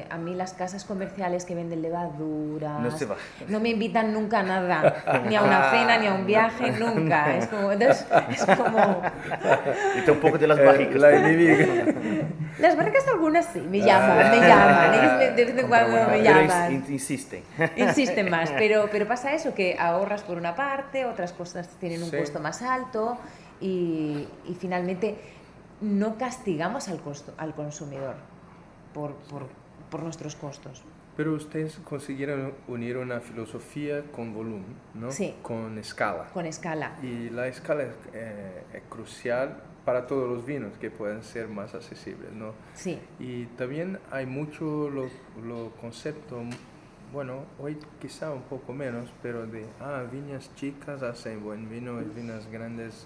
[0.09, 3.15] a mí las casas comerciales que venden levaduras no, se va.
[3.47, 7.37] no me invitan nunca a nada, ni a una cena, ni a un viaje, nunca.
[7.37, 7.71] Es como...
[7.71, 9.01] Entonces, es como...
[9.97, 10.95] Y tampoco de las barricas.
[10.95, 11.65] La enemiga.
[12.59, 16.85] Las barricas algunas sí, me llaman, me llaman, de vez en cuando me llaman.
[16.89, 17.43] insisten.
[17.75, 22.11] Insisten más, pero, pero pasa eso, que ahorras por una parte, otras cosas tienen un
[22.11, 23.17] costo más alto
[23.59, 25.15] y, y, finalmente
[25.81, 28.15] no castigamos al, costo, al consumidor
[28.93, 29.47] por, por,
[29.89, 30.83] por nuestros costos.
[31.15, 35.11] Pero ustedes consiguieron unir una filosofía con volumen, ¿no?
[35.11, 35.35] Sí.
[35.43, 36.29] Con escala.
[36.33, 36.93] Con escala.
[37.03, 41.73] Y la escala es, eh, es crucial para todos los vinos que pueden ser más
[41.75, 42.53] accesibles, ¿no?
[42.73, 42.99] Sí.
[43.19, 45.07] Y también hay mucho lo,
[45.45, 46.41] lo concepto,
[47.11, 52.05] bueno, hoy quizá un poco menos, pero de, ah, viñas chicas hacen buen vino y
[52.05, 53.05] viñas grandes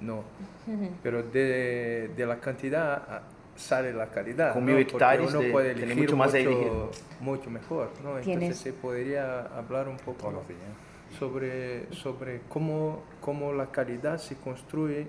[0.00, 0.24] no.
[1.02, 3.22] Pero de, de la cantidad ah,
[3.54, 4.54] sale la calidad.
[4.54, 4.72] Con ¿no?
[4.72, 6.72] mil hectáreas uno de- puede elegir mucho más a elegir.
[7.20, 8.18] mucho mejor, ¿no?
[8.18, 10.42] Entonces se podría hablar un poco los
[11.18, 15.06] sobre, sobre cómo, cómo la calidad se construye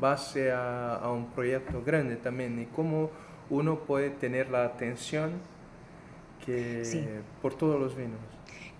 [0.00, 3.10] base a, a un proyecto grande también y cómo
[3.50, 5.32] uno puede tener la atención
[6.44, 7.06] que Sí.
[7.42, 8.18] por todos los vinos.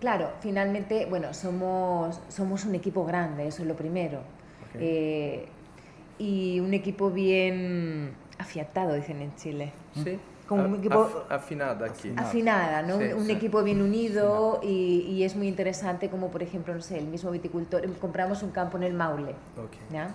[0.01, 4.19] Claro, finalmente, bueno, somos, somos un equipo grande, eso es lo primero.
[4.19, 4.81] Ok.
[4.81, 5.47] Eh,
[6.19, 9.73] y un equipo bien afiatado, dicen en Chile.
[10.03, 12.13] Sí, Como un equipo- af- afinada aquí.
[12.17, 12.99] Afinada, ¿no?
[12.99, 13.33] Sí, un un sí.
[13.33, 17.31] equipo bien unido y, y es muy interesante como, por ejemplo, no sé, el mismo
[17.31, 19.73] viticultor, compramos un campo en el Maule, Ok.
[19.91, 20.11] ¿ya?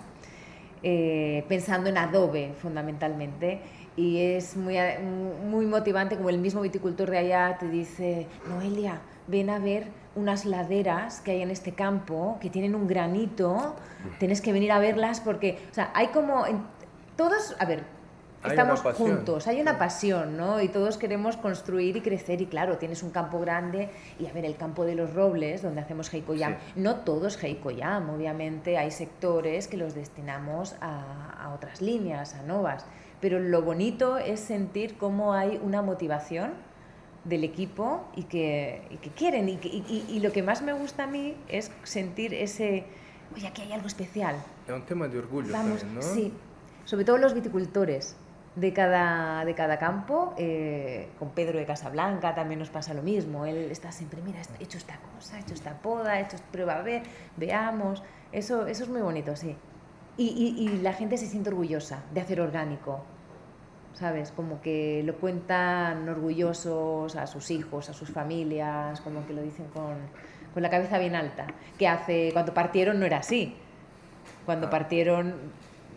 [0.82, 3.60] Eh, pensando en adobe fundamentalmente
[3.96, 9.00] y es muy, a- muy motivante como el mismo viticultor de allá te dice, Noelia,
[9.26, 13.76] ven a ver unas laderas que hay en este campo que tienen un granito,
[14.18, 16.44] tienes que venir a verlas porque, o sea, hay como,
[17.14, 17.84] todos, a ver,
[18.42, 20.62] Hay estamos juntos, hay una pasión, ¿no?
[20.62, 24.46] Y todos queremos construir y crecer y claro, tienes un campo grande y a ver,
[24.46, 29.68] el campo de los robles, donde hacemos Heikoyam, no todo es Heikoyam, obviamente hay sectores
[29.68, 32.86] que los destinamos a, a otras líneas, a novas,
[33.20, 36.52] pero lo bonito es sentir cómo hay una motivación
[37.24, 40.62] del equipo y que, y que quieren y, que- y- y- y lo que más
[40.62, 42.86] me gusta a mí es sentir ese,
[43.36, 46.14] oye, aquí hay algo especial, Es un tema de orgullo Vamos, también, ¿no?
[46.14, 46.32] sí,
[46.86, 48.16] sobre todo los viticultores
[48.60, 50.34] de cada, de cada campo.
[50.36, 53.46] eh, con Pedro de Casablanca también nos pasa lo mismo.
[53.46, 56.74] Él está siempre, mira, he hecho esta cosa, he hecho esta poda, he hecho prueba,
[56.76, 57.02] a ver,
[57.36, 58.02] veamos.
[58.32, 59.56] Eso, eso es muy bonito, sí.
[60.16, 63.00] Y, y- y la gente se siente orgullosa de hacer orgánico.
[63.94, 64.30] ¿Sabes?
[64.30, 69.66] Como que lo cuentan orgullosos a sus hijos, a sus familias, como que lo dicen
[69.74, 69.96] con,
[70.54, 71.46] con la cabeza bien alta.
[71.78, 73.56] Que hace, cuando partieron no era así.
[74.46, 74.70] Cuando Ah.
[74.70, 75.34] partieron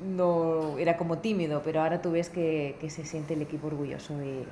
[0.01, 4.13] no era como tímido, pero ahora tú ves que, que se siente el equipo orgulloso
[4.23, 4.45] y,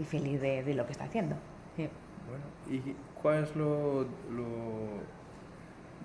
[0.00, 1.36] y feliz de, de lo que está haciendo.
[1.76, 1.88] Sí.
[2.28, 5.02] Bueno, ¿y cuál es lo, lo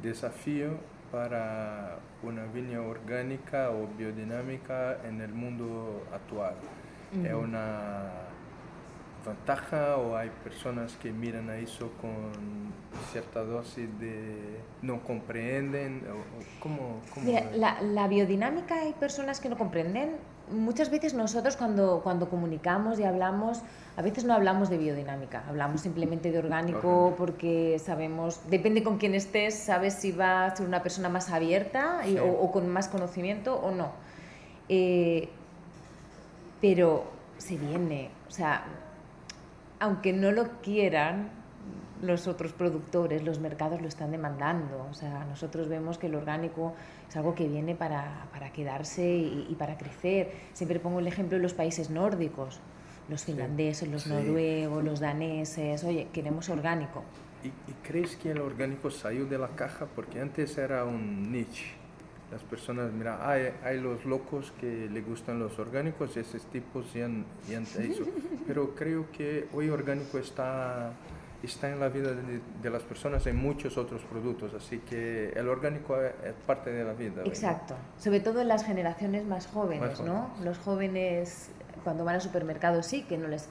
[0.01, 0.77] desafío
[1.11, 6.55] para una viña orgánica o biodinámica en el mundo actual?
[7.23, 8.28] ¿Es una
[9.25, 12.71] ventaja o hay personas que miran a eso con
[13.12, 16.03] cierta dosis de no comprenden?
[16.10, 20.15] O, o ¿Cómo, cómo Mira, la, la biodinámica hay personas que no comprenden.
[20.51, 23.62] Muchas veces nosotros cuando, cuando comunicamos y hablamos,
[23.95, 27.15] a veces no hablamos de biodinámica, hablamos simplemente de orgánico Orgánico.
[27.17, 32.01] porque sabemos, depende con quién estés, sabes si va a ser una persona más abierta
[32.08, 32.17] y- Sí.
[32.19, 33.91] o, o con más conocimiento o no.
[34.69, 35.29] Eh,
[36.62, 37.03] pero
[37.38, 38.63] se viene, o sea,
[39.79, 41.29] aunque no lo quieran,
[42.01, 44.87] los otros productores, los mercados lo están demandando.
[44.89, 46.73] O sea, nosotros vemos que el orgánico
[47.09, 50.31] es algo que viene para, para quedarse y, y para crecer.
[50.53, 52.59] Siempre pongo el ejemplo de los países nórdicos,
[53.09, 54.09] los finlandeses, los Sí.
[54.11, 55.83] noruegos, los daneses.
[55.83, 57.03] Oye, queremos orgánico.
[57.43, 59.85] ¿Y, y crees que el orgánico salió de la caja?
[59.93, 61.65] Porque antes era un niche.
[62.31, 67.05] Las personas, mira, hay, hay los locos que le gustan los orgánicos, esos tipos ya
[67.05, 68.03] han, ya han hecho.
[68.49, 70.91] Pero creo que hoy orgánico está
[71.43, 75.47] está en la vida de, de, las personas en muchos otros productos, así que el
[75.47, 77.21] orgánico es parte de la vida.
[77.25, 80.31] Exacto, sobre todo en las generaciones más jóvenes, Más ¿no?
[80.43, 81.51] Los jóvenes
[81.83, 83.47] cuando van al supermercado sí que no les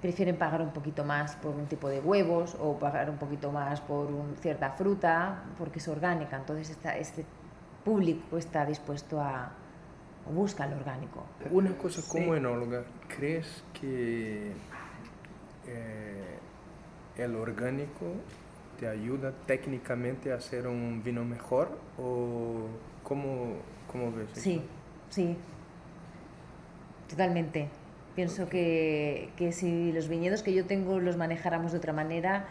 [0.00, 3.82] prefieren pagar un poquito más por un tipo de huevos o pagar un poquito más
[3.82, 7.26] por un, cierta fruta porque es orgánica, entonces esta, este
[7.84, 9.52] público está dispuesto a
[10.30, 11.24] busca lo orgánico.
[11.50, 14.52] Una cosa como enóloga, ¿crees que
[15.66, 16.38] eh,
[17.16, 18.06] el orgánico
[18.78, 22.66] te ayuda técnicamente a hacer un vino mejor o
[23.02, 23.56] cómo,
[23.90, 24.40] cómo ves eso?
[24.40, 24.62] Sí,
[25.10, 25.36] sí,
[27.08, 27.68] totalmente.
[28.14, 32.46] Pienso que, que, si los viñedos que yo tengo los manejáramos de otra manera,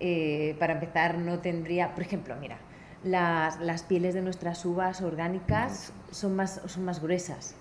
[0.00, 2.58] eh, para empezar no tendría, por ejemplo, mira,
[3.04, 7.54] las, las, pieles de nuestras uvas orgánicas son más, son más gruesas.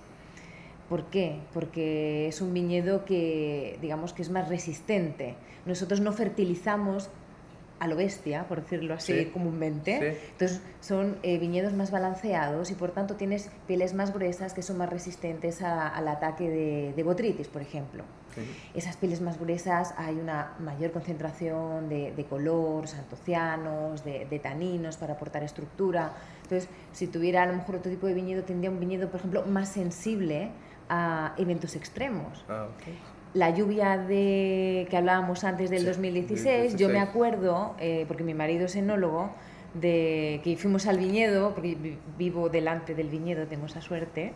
[0.90, 1.40] ¿Por qué?
[1.54, 5.36] Porque es un viñedo que, digamos, que es más resistente.
[5.66, 7.10] Nosotros no fertilizamos
[7.80, 9.26] a lo bestia, por decirlo así Sí.
[9.32, 10.00] comúnmente.
[10.14, 10.28] Sí.
[10.34, 14.78] Entonces son eh, viñedos más balanceados y por tanto tienes pieles más gruesas que son
[14.78, 18.04] más resistentes a- al ataque de, de botritis, por ejemplo.
[18.36, 18.42] Sí.
[18.74, 24.98] Esas pieles más gruesas hay una mayor concentración de, de color, antocianos, de, de taninos
[24.98, 26.14] para aportar estructura.
[26.44, 29.46] Entonces, si tuviera a lo mejor otro tipo de viñedo, tendría un viñedo, por ejemplo,
[29.46, 30.50] más sensible
[30.90, 32.68] a eventos extremos Ah,
[33.34, 37.10] la lluvia de que hablábamos antes del Sí, 2016, del yo me 16.
[37.10, 39.32] acuerdo, eh, porque mi marido es enólogo,
[39.74, 44.34] de que fuimos al viñedo, porque vi- vivo delante del viñedo, tengo esa suerte,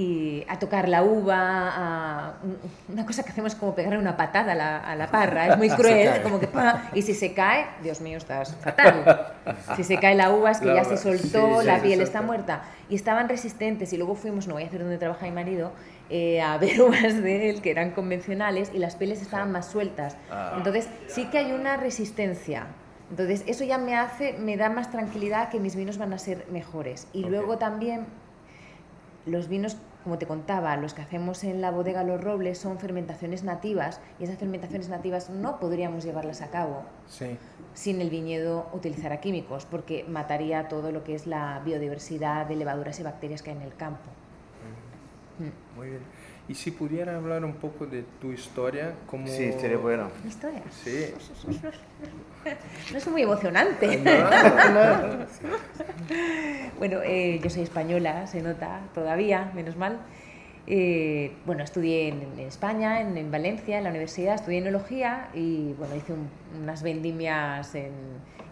[0.00, 2.34] y a tocar la uva, a-
[2.88, 5.68] una cosa que hacemos como pegarle una patada a la, a la parra, es muy
[5.78, 6.84] cruel, como que ¡pa!
[6.94, 9.32] y si se cae, Dios mío, estás fatal.
[9.74, 12.00] Si se cae la uva es que La ya uva, se soltó, sí, la piel
[12.00, 12.62] está muerta.
[12.88, 15.72] Y estaban resistentes y luego fuimos, no voy a hacer donde trabaja mi marido,
[16.10, 20.16] eh, a ver uvas de él que eran convencionales y las pieles estaban más sueltas.
[20.30, 20.52] Ah.
[20.56, 22.66] Entonces sí que hay una resistencia.
[23.10, 26.46] Entonces eso ya me hace, me da más tranquilidad que mis vinos van a ser
[26.52, 27.08] mejores.
[27.12, 27.30] Y Ok.
[27.30, 28.06] luego también
[29.26, 29.76] los vinos,
[30.08, 34.24] como te contaba, los que hacemos en la bodega Los Robles son fermentaciones nativas y
[34.24, 37.36] esas fermentaciones nativas no podríamos llevarlas a cabo Sí.
[37.74, 42.98] sin el viñedo utilizara químicos, porque mataría todo lo que es la biodiversidad de levaduras
[42.98, 44.00] y bacterias que hay en el campo.
[45.40, 45.76] Mm.
[45.78, 46.00] Muy bien.
[46.48, 49.26] Y si pudiera hablar un poco de tu historia, como...
[49.26, 50.08] Sí, sería bueno.
[50.24, 50.62] ¿Mi historia?
[50.82, 51.12] Sí.
[52.92, 53.98] No es muy emocionante.
[56.78, 59.98] Bueno, eh, yo soy española, se nota todavía, menos mal.
[60.66, 65.72] Eh, bueno, estudié en, en España, en, en Valencia, en la universidad, estudié enología y
[65.78, 66.28] bueno, hice un-
[66.62, 67.92] unas vendimias en,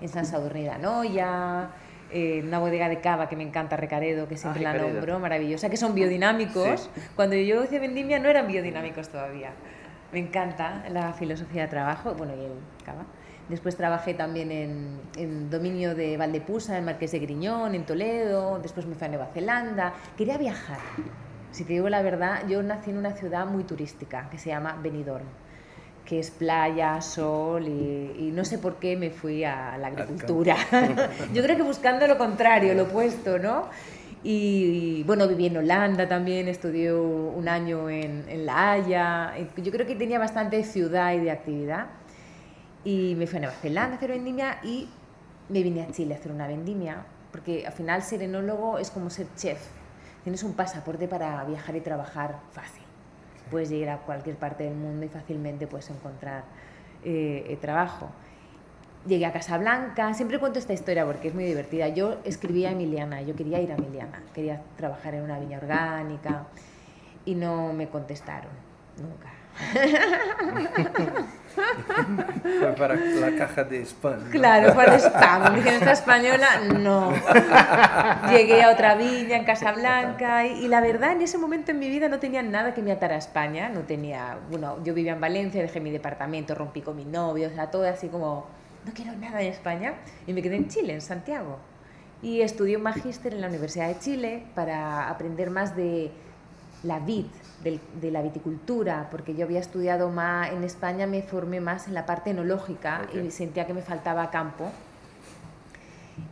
[0.01, 1.71] en San Sadurní de Anoia,
[2.11, 4.95] eh, una bodega de cava que me encanta, Recaredo, que siempre la Recaredo.
[4.95, 6.91] nombro, maravillosa, que son biodinámicos.
[7.15, 9.51] Cuando yo hice vendimia no eran biodinámicos todavía.
[10.13, 12.53] Me encanta la filosofía de trabajo, bueno, y el
[12.85, 13.05] cava.
[13.49, 18.59] Después trabajé también en, en dominio de Valdepusa, en Marqués de Griñón, en Toledo.
[18.61, 19.95] Después me fui a Nueva Zelanda.
[20.17, 20.79] Quería viajar.
[21.53, 24.79] Si te digo la verdad, yo nací en una ciudad muy turística que se llama
[24.83, 25.25] Benidorm,
[26.07, 30.57] que es playa, sol y, y no sé por qué me fui a la agricultura.
[31.35, 33.69] yo creo que buscando lo contrario, lo opuesto, ¿no?
[34.23, 39.35] Y bueno, viví en Holanda también, estudié un año en, en La Haya.
[39.57, 41.87] Yo creo que tenía bastante ciudad y de actividad.
[42.85, 44.89] Y me fui a Nueva Zelanda a hacer vendimia y
[45.49, 49.11] me vine a Chile a hacer una vendimia, porque al final ser enólogo es como
[49.11, 49.61] ser chef.
[50.25, 52.86] Tienes un pasaporte para viajar y trabajar fácil.
[53.51, 56.45] Puedes llegar a cualquier parte del mundo y fácilmente puedes encontrar
[57.05, 58.11] eh, eh, trabajo.
[59.07, 61.89] Llegué a Casablanca, siempre cuento esta historia porque es muy divertida.
[61.89, 66.47] Yo escribía a Emiliana, yo quería ir a Emiliana, quería trabajar en una viña orgánica
[67.25, 68.51] y no me contestaron,
[69.01, 69.31] nunca.
[72.61, 74.25] Fue para la caja de spam.
[74.25, 74.31] ¿no?
[74.31, 75.55] Claro, al spam.
[75.55, 76.47] Dije, esta española,
[76.79, 77.13] no.
[78.31, 81.89] Llegué a otra viña en Casablanca y, y la verdad en ese momento en mi
[81.89, 83.69] vida no tenía nada que me atara a España.
[83.69, 87.51] No tenía, bueno, yo vivía en Valencia, dejé mi departamento, rompí con mi novio, o
[87.51, 88.47] sea, todo así como,
[88.85, 89.95] no quiero nada de España.
[90.27, 91.59] Y me quedé en Chile, en Santiago.
[92.23, 96.11] Y estudié un magíster en la Universidad de Chile para aprender más de
[96.83, 97.27] la vid,
[97.63, 101.95] del- de la viticultura, porque yo había estudiado más en España, me formé más en
[101.95, 103.25] la parte enológica Ok.
[103.25, 104.71] y sentía que me faltaba campo.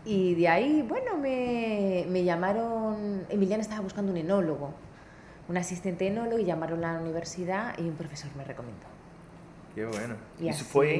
[0.04, 4.72] Y de ahí, bueno, me, me llamaron, Emiliana estaba buscando un enólogo,
[5.48, 8.87] un asistente enólogo, y llamaron a la universidad y un profesor me recomendó.
[9.74, 10.14] Qué bueno.
[10.40, 10.94] Y Eso fue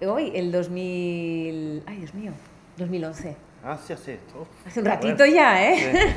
[0.00, 0.08] en...
[0.08, 1.82] Hoy, el 2000...
[1.86, 2.32] Ay, Dios mío,
[2.80, 3.36] 2011.
[3.62, 4.46] Ah, sí, hace esto.
[4.66, 6.16] Hace un ratito ya, ¿eh?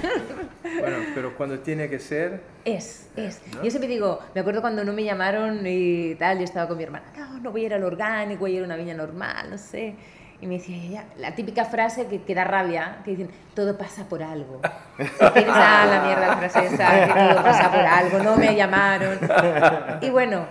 [0.80, 3.42] Bueno, pero cuando tiene que ser, Es, es.
[3.62, 6.84] Yo siempre digo, me acuerdo cuando no me llamaron y tal, yo estaba con mi
[6.84, 9.50] hermana, no, no voy a ir al orgánico, voy a ir a una viña normal,
[9.52, 9.96] no sé.
[10.42, 14.06] Y me decía ella, la típica frase que, que da rabia, que dicen, todo pasa
[14.10, 14.62] por algo.
[14.64, 19.20] Ah, la mierda la frase esa, que todo pasa por algo, no me llamaron.
[20.02, 20.46] Y bueno,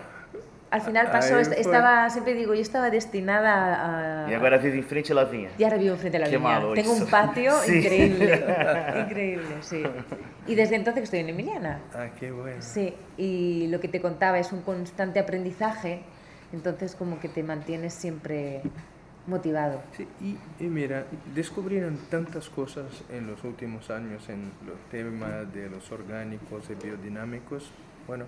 [0.73, 1.61] al final pasó, Ahí est- fue.
[1.61, 4.31] estaba, siempre digo, yo estaba destinada a...
[4.31, 5.51] E agora vive em frente à vinha.
[5.59, 6.49] Y ahora vivo enfrente de la Qué viña.
[6.61, 7.05] malo Tengo eso.
[7.05, 7.79] un patio Sí.
[7.79, 8.45] increíble,
[9.07, 9.83] increíble, sí.
[10.47, 11.79] Y desde entonces que estoy en Emiliana.
[11.95, 12.61] Ah, qué bueno.
[12.63, 16.01] Sí, y lo que te contaba es un constante aprendizaje,
[16.53, 18.63] entonces como que te mantienes siempre
[19.27, 19.83] motivado.
[19.97, 21.05] Sí, y, y mira,
[21.35, 27.71] descubrieron tantas cosas en los últimos años en los temas de los orgánicos y biodinámicos.
[28.09, 28.25] Bueno,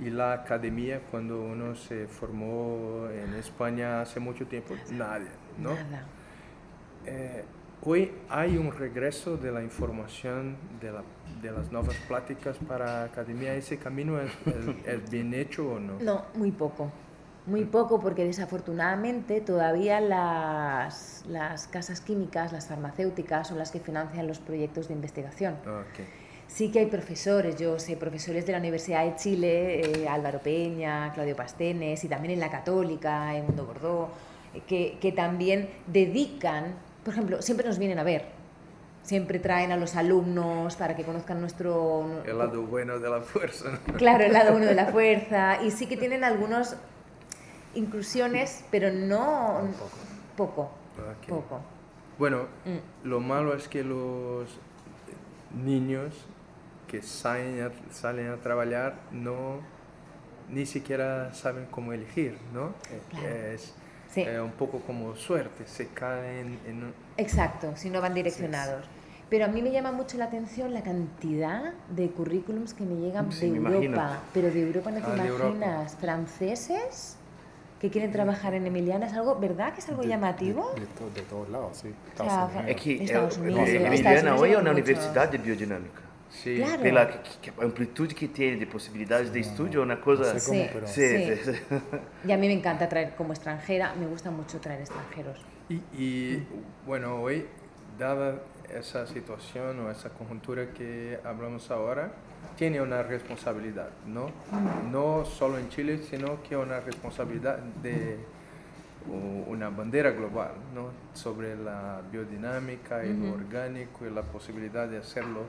[0.00, 5.28] y la academia, cuando uno se formó en España hace mucho tiempo, nadie,
[5.58, 5.70] ¿no?
[5.74, 6.04] Nada.
[7.06, 7.44] Eh,
[7.82, 11.02] hoy hay un regreso de la información de, la-
[11.42, 13.54] de las nuevas pláticas para academia.
[13.54, 15.98] ¿Ese camino es, es- es bien hecho o no?
[16.00, 16.90] No, muy poco.
[17.46, 24.26] Muy poco porque desafortunadamente todavía las, las casas químicas, las farmacéuticas son las que financian
[24.26, 25.54] los proyectos de investigación.
[25.64, 26.06] Ok.
[26.52, 31.12] Sí que hay profesores, yo sé, profesores de la Universidad de Chile, eh, Álvaro Peña,
[31.14, 34.10] Claudio Pastenes y también en la Católica, en Mundo Bordeaux,
[34.54, 36.74] eh, que, que también dedican,
[37.04, 38.24] por ejemplo, siempre nos vienen a ver,
[39.04, 42.22] siempre traen a los alumnos para que conozcan nuestro...
[42.26, 43.70] El lado bueno de la fuerza.
[43.86, 43.94] ¿no?
[43.94, 45.62] Claro, el lado uno de la fuerza.
[45.62, 46.76] Y sí que tienen algunas
[47.76, 49.68] inclusiones, pero no...
[50.36, 50.62] Poco.
[50.98, 51.28] Ok.
[51.28, 51.60] Poco.
[52.18, 53.08] Bueno, Mm.
[53.08, 54.48] lo malo es que los
[55.64, 56.12] niños
[56.90, 59.60] que salen a, salen a trabajar no
[60.48, 62.70] ni siquiera saben cómo elegir, ¿no?
[62.90, 63.28] Eh, Claro.
[63.28, 63.74] Es
[64.12, 64.22] Sí.
[64.22, 66.82] eh, un poco como suerte, se caen en...
[66.82, 68.84] un- Exacto, si no van direccionados.
[69.28, 73.30] Pero a mí me llama mucho la atención la cantidad de currículums que me llegan
[73.30, 73.86] Sí, de me Europa.
[73.86, 74.20] imagino.
[74.34, 75.46] Pero de Europa no te Ah, de Europa.
[75.54, 75.94] imaginas.
[76.00, 77.16] Franceses
[77.80, 80.72] que quieren trabajar en Emiliana, ¿es algo, verdad que es algo llamativo?
[80.74, 81.94] De, to- de todos lados, sí.
[82.16, 82.82] sea, Estados É Unidos.
[82.82, 84.72] que Estados Unidos, é, Estados Emiliana Unidos tem uma mucho.
[84.72, 86.02] universidade de biodinâmica.
[86.30, 86.82] Sí, Claro.
[86.82, 90.32] Pela que- que- a amplitude que tem de possibilidades de estudo é uma coisa...
[90.32, 90.70] No sé cómo, Sí.
[90.72, 91.36] pero Sí, Sí.
[91.44, 91.76] sí, sí.
[92.28, 95.38] Y a mí me encanta traer como extranjera, me gusta mucho traer extranjeros.
[95.68, 96.46] Y, y,
[96.86, 97.46] bueno, hoy,
[97.98, 102.12] dada esa situación o esa conjuntura que hablamos ahora,
[102.56, 104.30] tiene una responsabilidad, ¿no?
[104.90, 108.18] No solo en Chile, sino que una responsabilidad de
[109.48, 110.90] una bandera global, ¿no?
[111.14, 115.40] Sobre la biodinámica y lo orgánico y la posibilidad de hacerlo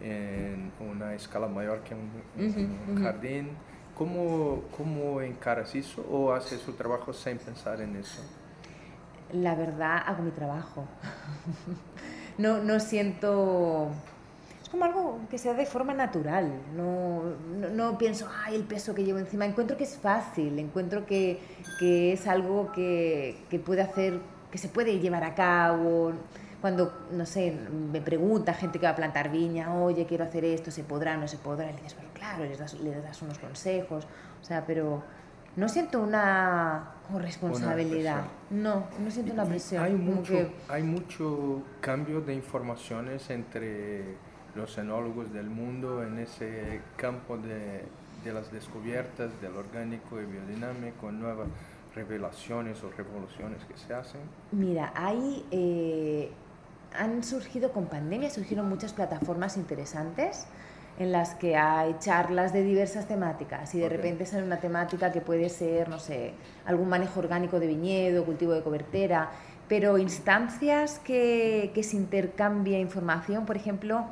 [0.00, 2.60] en una escala mayor que un, un Ujú,
[2.92, 3.02] ujú.
[3.02, 3.50] jardín.
[3.94, 8.22] ¿Cómo, ¿Cómo encaras eso o haces su trabajo sin pensar en eso?
[9.32, 10.86] La verdad, hago mi trabajo.
[12.38, 13.90] no, no siento...
[14.62, 16.50] Es como algo que se da de forma natural.
[16.76, 17.22] No,
[17.58, 19.46] no, no pienso, ay, el peso que llevo encima.
[19.46, 21.40] Encuentro que es fácil, encuentro que,
[21.78, 24.20] que es algo que, que puede hacer,
[24.50, 26.12] que se puede llevar a cabo.
[26.60, 27.56] Cuando, no sé,
[27.92, 31.26] me pregunta gente que va a plantar viña, oye, quiero hacer esto, ¿se podrá, no
[31.26, 31.70] se podrá?
[31.70, 34.06] Y le dices, pero claro, les das, le das unos consejos.
[34.40, 35.02] O sea, pero
[35.56, 38.24] no siento una responsabilidad.
[38.50, 39.84] no, no siento una Y presión.
[39.84, 44.16] Hay mucho, que- hay mucho cambio de informaciones entre
[44.54, 47.84] los enólogos del mundo en ese campo de,
[48.24, 51.48] de las descubiertas del orgánico y biodinámico, nuevas
[51.94, 54.20] revelaciones o revoluciones que se hacen.
[54.52, 56.30] Mira, hay, eh,
[56.98, 60.46] han surgido con pandemia, surgieron muchas plataformas interesantes
[60.98, 63.92] en las que hay charlas de diversas temáticas y de Ok.
[63.92, 66.32] repente sale una temática que puede ser, no sé,
[66.66, 69.30] algún manejo orgánico de viñedo, cultivo de cobertera,
[69.68, 74.04] pero instancias que, que se intercambia información, por ejemplo,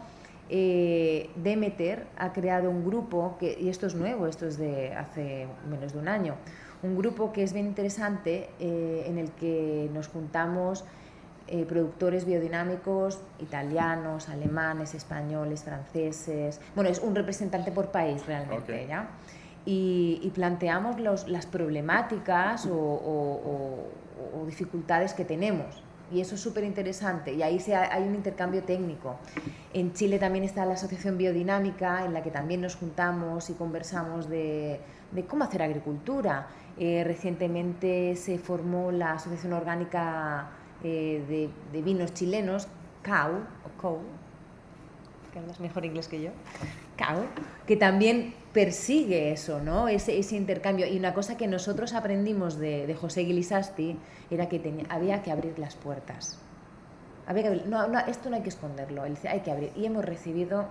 [0.49, 5.47] eh, Demeter ha creado un grupo, que, y esto es nuevo, esto es de hace
[5.69, 6.37] menos de un año,
[6.83, 10.85] un grupo que es bien interesante eh, en el que nos juntamos
[11.49, 16.61] eh, productores biodinámicos italianos, alemanes, españoles, franceses.
[16.75, 18.89] Bueno, es un representante por país realmente, Ok.
[18.89, 19.09] ¿ya?
[19.65, 23.41] Y, y planteamos los- las problemáticas o, o-
[24.35, 25.83] o- o dificultades que tenemos.
[26.11, 27.35] Y eso es súper interesante.
[27.35, 29.17] Y ahí se ha- hay un intercambio técnico.
[29.75, 34.29] En Chile también está la Asociación Biodinámica, en la que también nos juntamos y conversamos
[34.29, 34.81] de,
[35.13, 36.47] de cómo hacer agricultura.
[36.79, 40.49] Eh, recientemente se formó la Asociación Orgánica
[40.85, 42.69] eh, de, de Vinos Chilenos,
[43.03, 43.33] CAU,
[43.65, 43.99] o COU,
[45.33, 46.31] que hablas mejor inglés que yo,
[46.97, 47.23] CAU,
[47.67, 49.89] que también persigue eso, ¿no?
[49.89, 50.87] Ese, ese intercambio.
[50.87, 53.97] Y una cosa que nosotros aprendimos de, de José Guilisasti
[54.31, 56.39] era que tenía- había que abrir las puertas.
[57.27, 59.71] Había que abrir- no, no, esto no hay que esconderlo, él dice, hay que abrir.
[59.77, 60.65] Y hemos recibido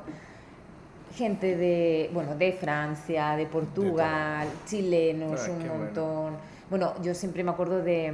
[1.16, 5.76] gente de, bueno, de Francia, de Portugal, chilenos, Ah, un bueno.
[5.76, 6.34] montón.
[6.70, 8.12] Bueno, yo siempre me acuerdo de...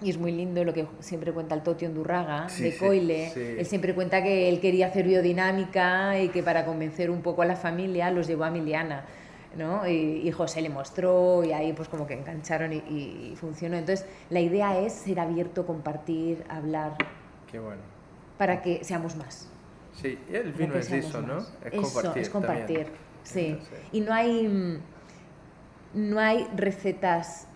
[0.00, 3.30] Y es muy lindo lo que siempre cuenta el Toti Ondurraga, Sí, de Coile.
[3.34, 3.40] sí.
[3.58, 7.46] Él siempre cuenta que él quería hacer biodinámica y que para convencer un poco a
[7.46, 9.04] la familia los llevó a Miliana.
[9.56, 9.88] ¿no?
[9.88, 13.76] Y, y José le mostró y ahí pues como que engancharon y, y- y funcionó.
[13.76, 16.92] Entonces la idea es ser abierto, compartir, hablar,
[17.50, 17.80] Qué bueno.
[18.36, 19.48] para que seamos más.
[19.94, 21.38] Sí, el vino es eso, ¿no?
[21.38, 22.22] Es Eso, compartir.
[22.22, 22.98] es compartir, también.
[23.24, 23.46] sí.
[23.46, 24.78] Entonces, Y no hay, mm,
[25.94, 27.47] no hay recetas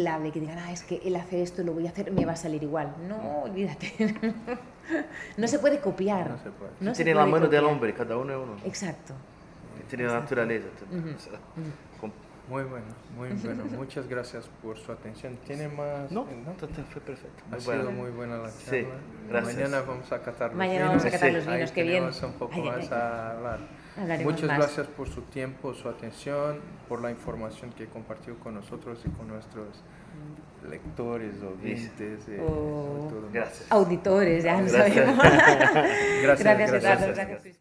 [0.00, 2.32] clave que digan, ah, es que él hace esto, lo voy a hacer, me va
[2.32, 2.94] a salir igual.
[3.08, 3.92] No, olvídate.
[5.36, 6.30] no se puede copiar.
[6.30, 6.70] No se puede.
[6.80, 7.72] No se tiene la puede mano del copiar.
[7.74, 8.56] hombre, cada uno es uno.
[8.64, 9.14] Exacto.
[9.88, 10.68] Tiene la naturaleza.
[10.90, 11.08] Ujú.
[11.16, 11.38] O sea,
[12.48, 12.86] Muy bueno,
[13.16, 13.64] muy bueno.
[13.76, 15.36] Muchas gracias por su atención.
[15.46, 16.10] ¿Tiene más?
[16.10, 17.42] No, eh, todo fue perfecto.
[17.46, 17.90] Ha Muy sido bueno.
[17.90, 18.88] muy buena la Sí, charla.
[19.28, 19.54] gracias.
[19.56, 20.88] Mañana vamos a catar los Mañana vinos.
[20.90, 21.34] vamos a catar Sí.
[21.36, 22.04] los vinos, qué bien.
[22.04, 22.98] un poco Ay, ay, más ay.
[22.98, 23.58] a hablar.
[23.98, 24.58] Hablaremos Muchas más.
[24.58, 29.28] gracias por su tiempo, su atención, por la información que compartió con nosotros y con
[29.28, 29.66] nuestros
[30.68, 32.28] lectores, oyentes.
[32.28, 33.06] eh, Oh.
[33.10, 33.28] todo.
[33.32, 33.66] Gracias.
[33.70, 34.94] Auditores, ya no Gracias.
[34.94, 35.18] sabemos.
[36.22, 36.84] Gracias, gracias, gracias.
[36.84, 37.14] Eduardo.
[37.14, 37.57] gracias.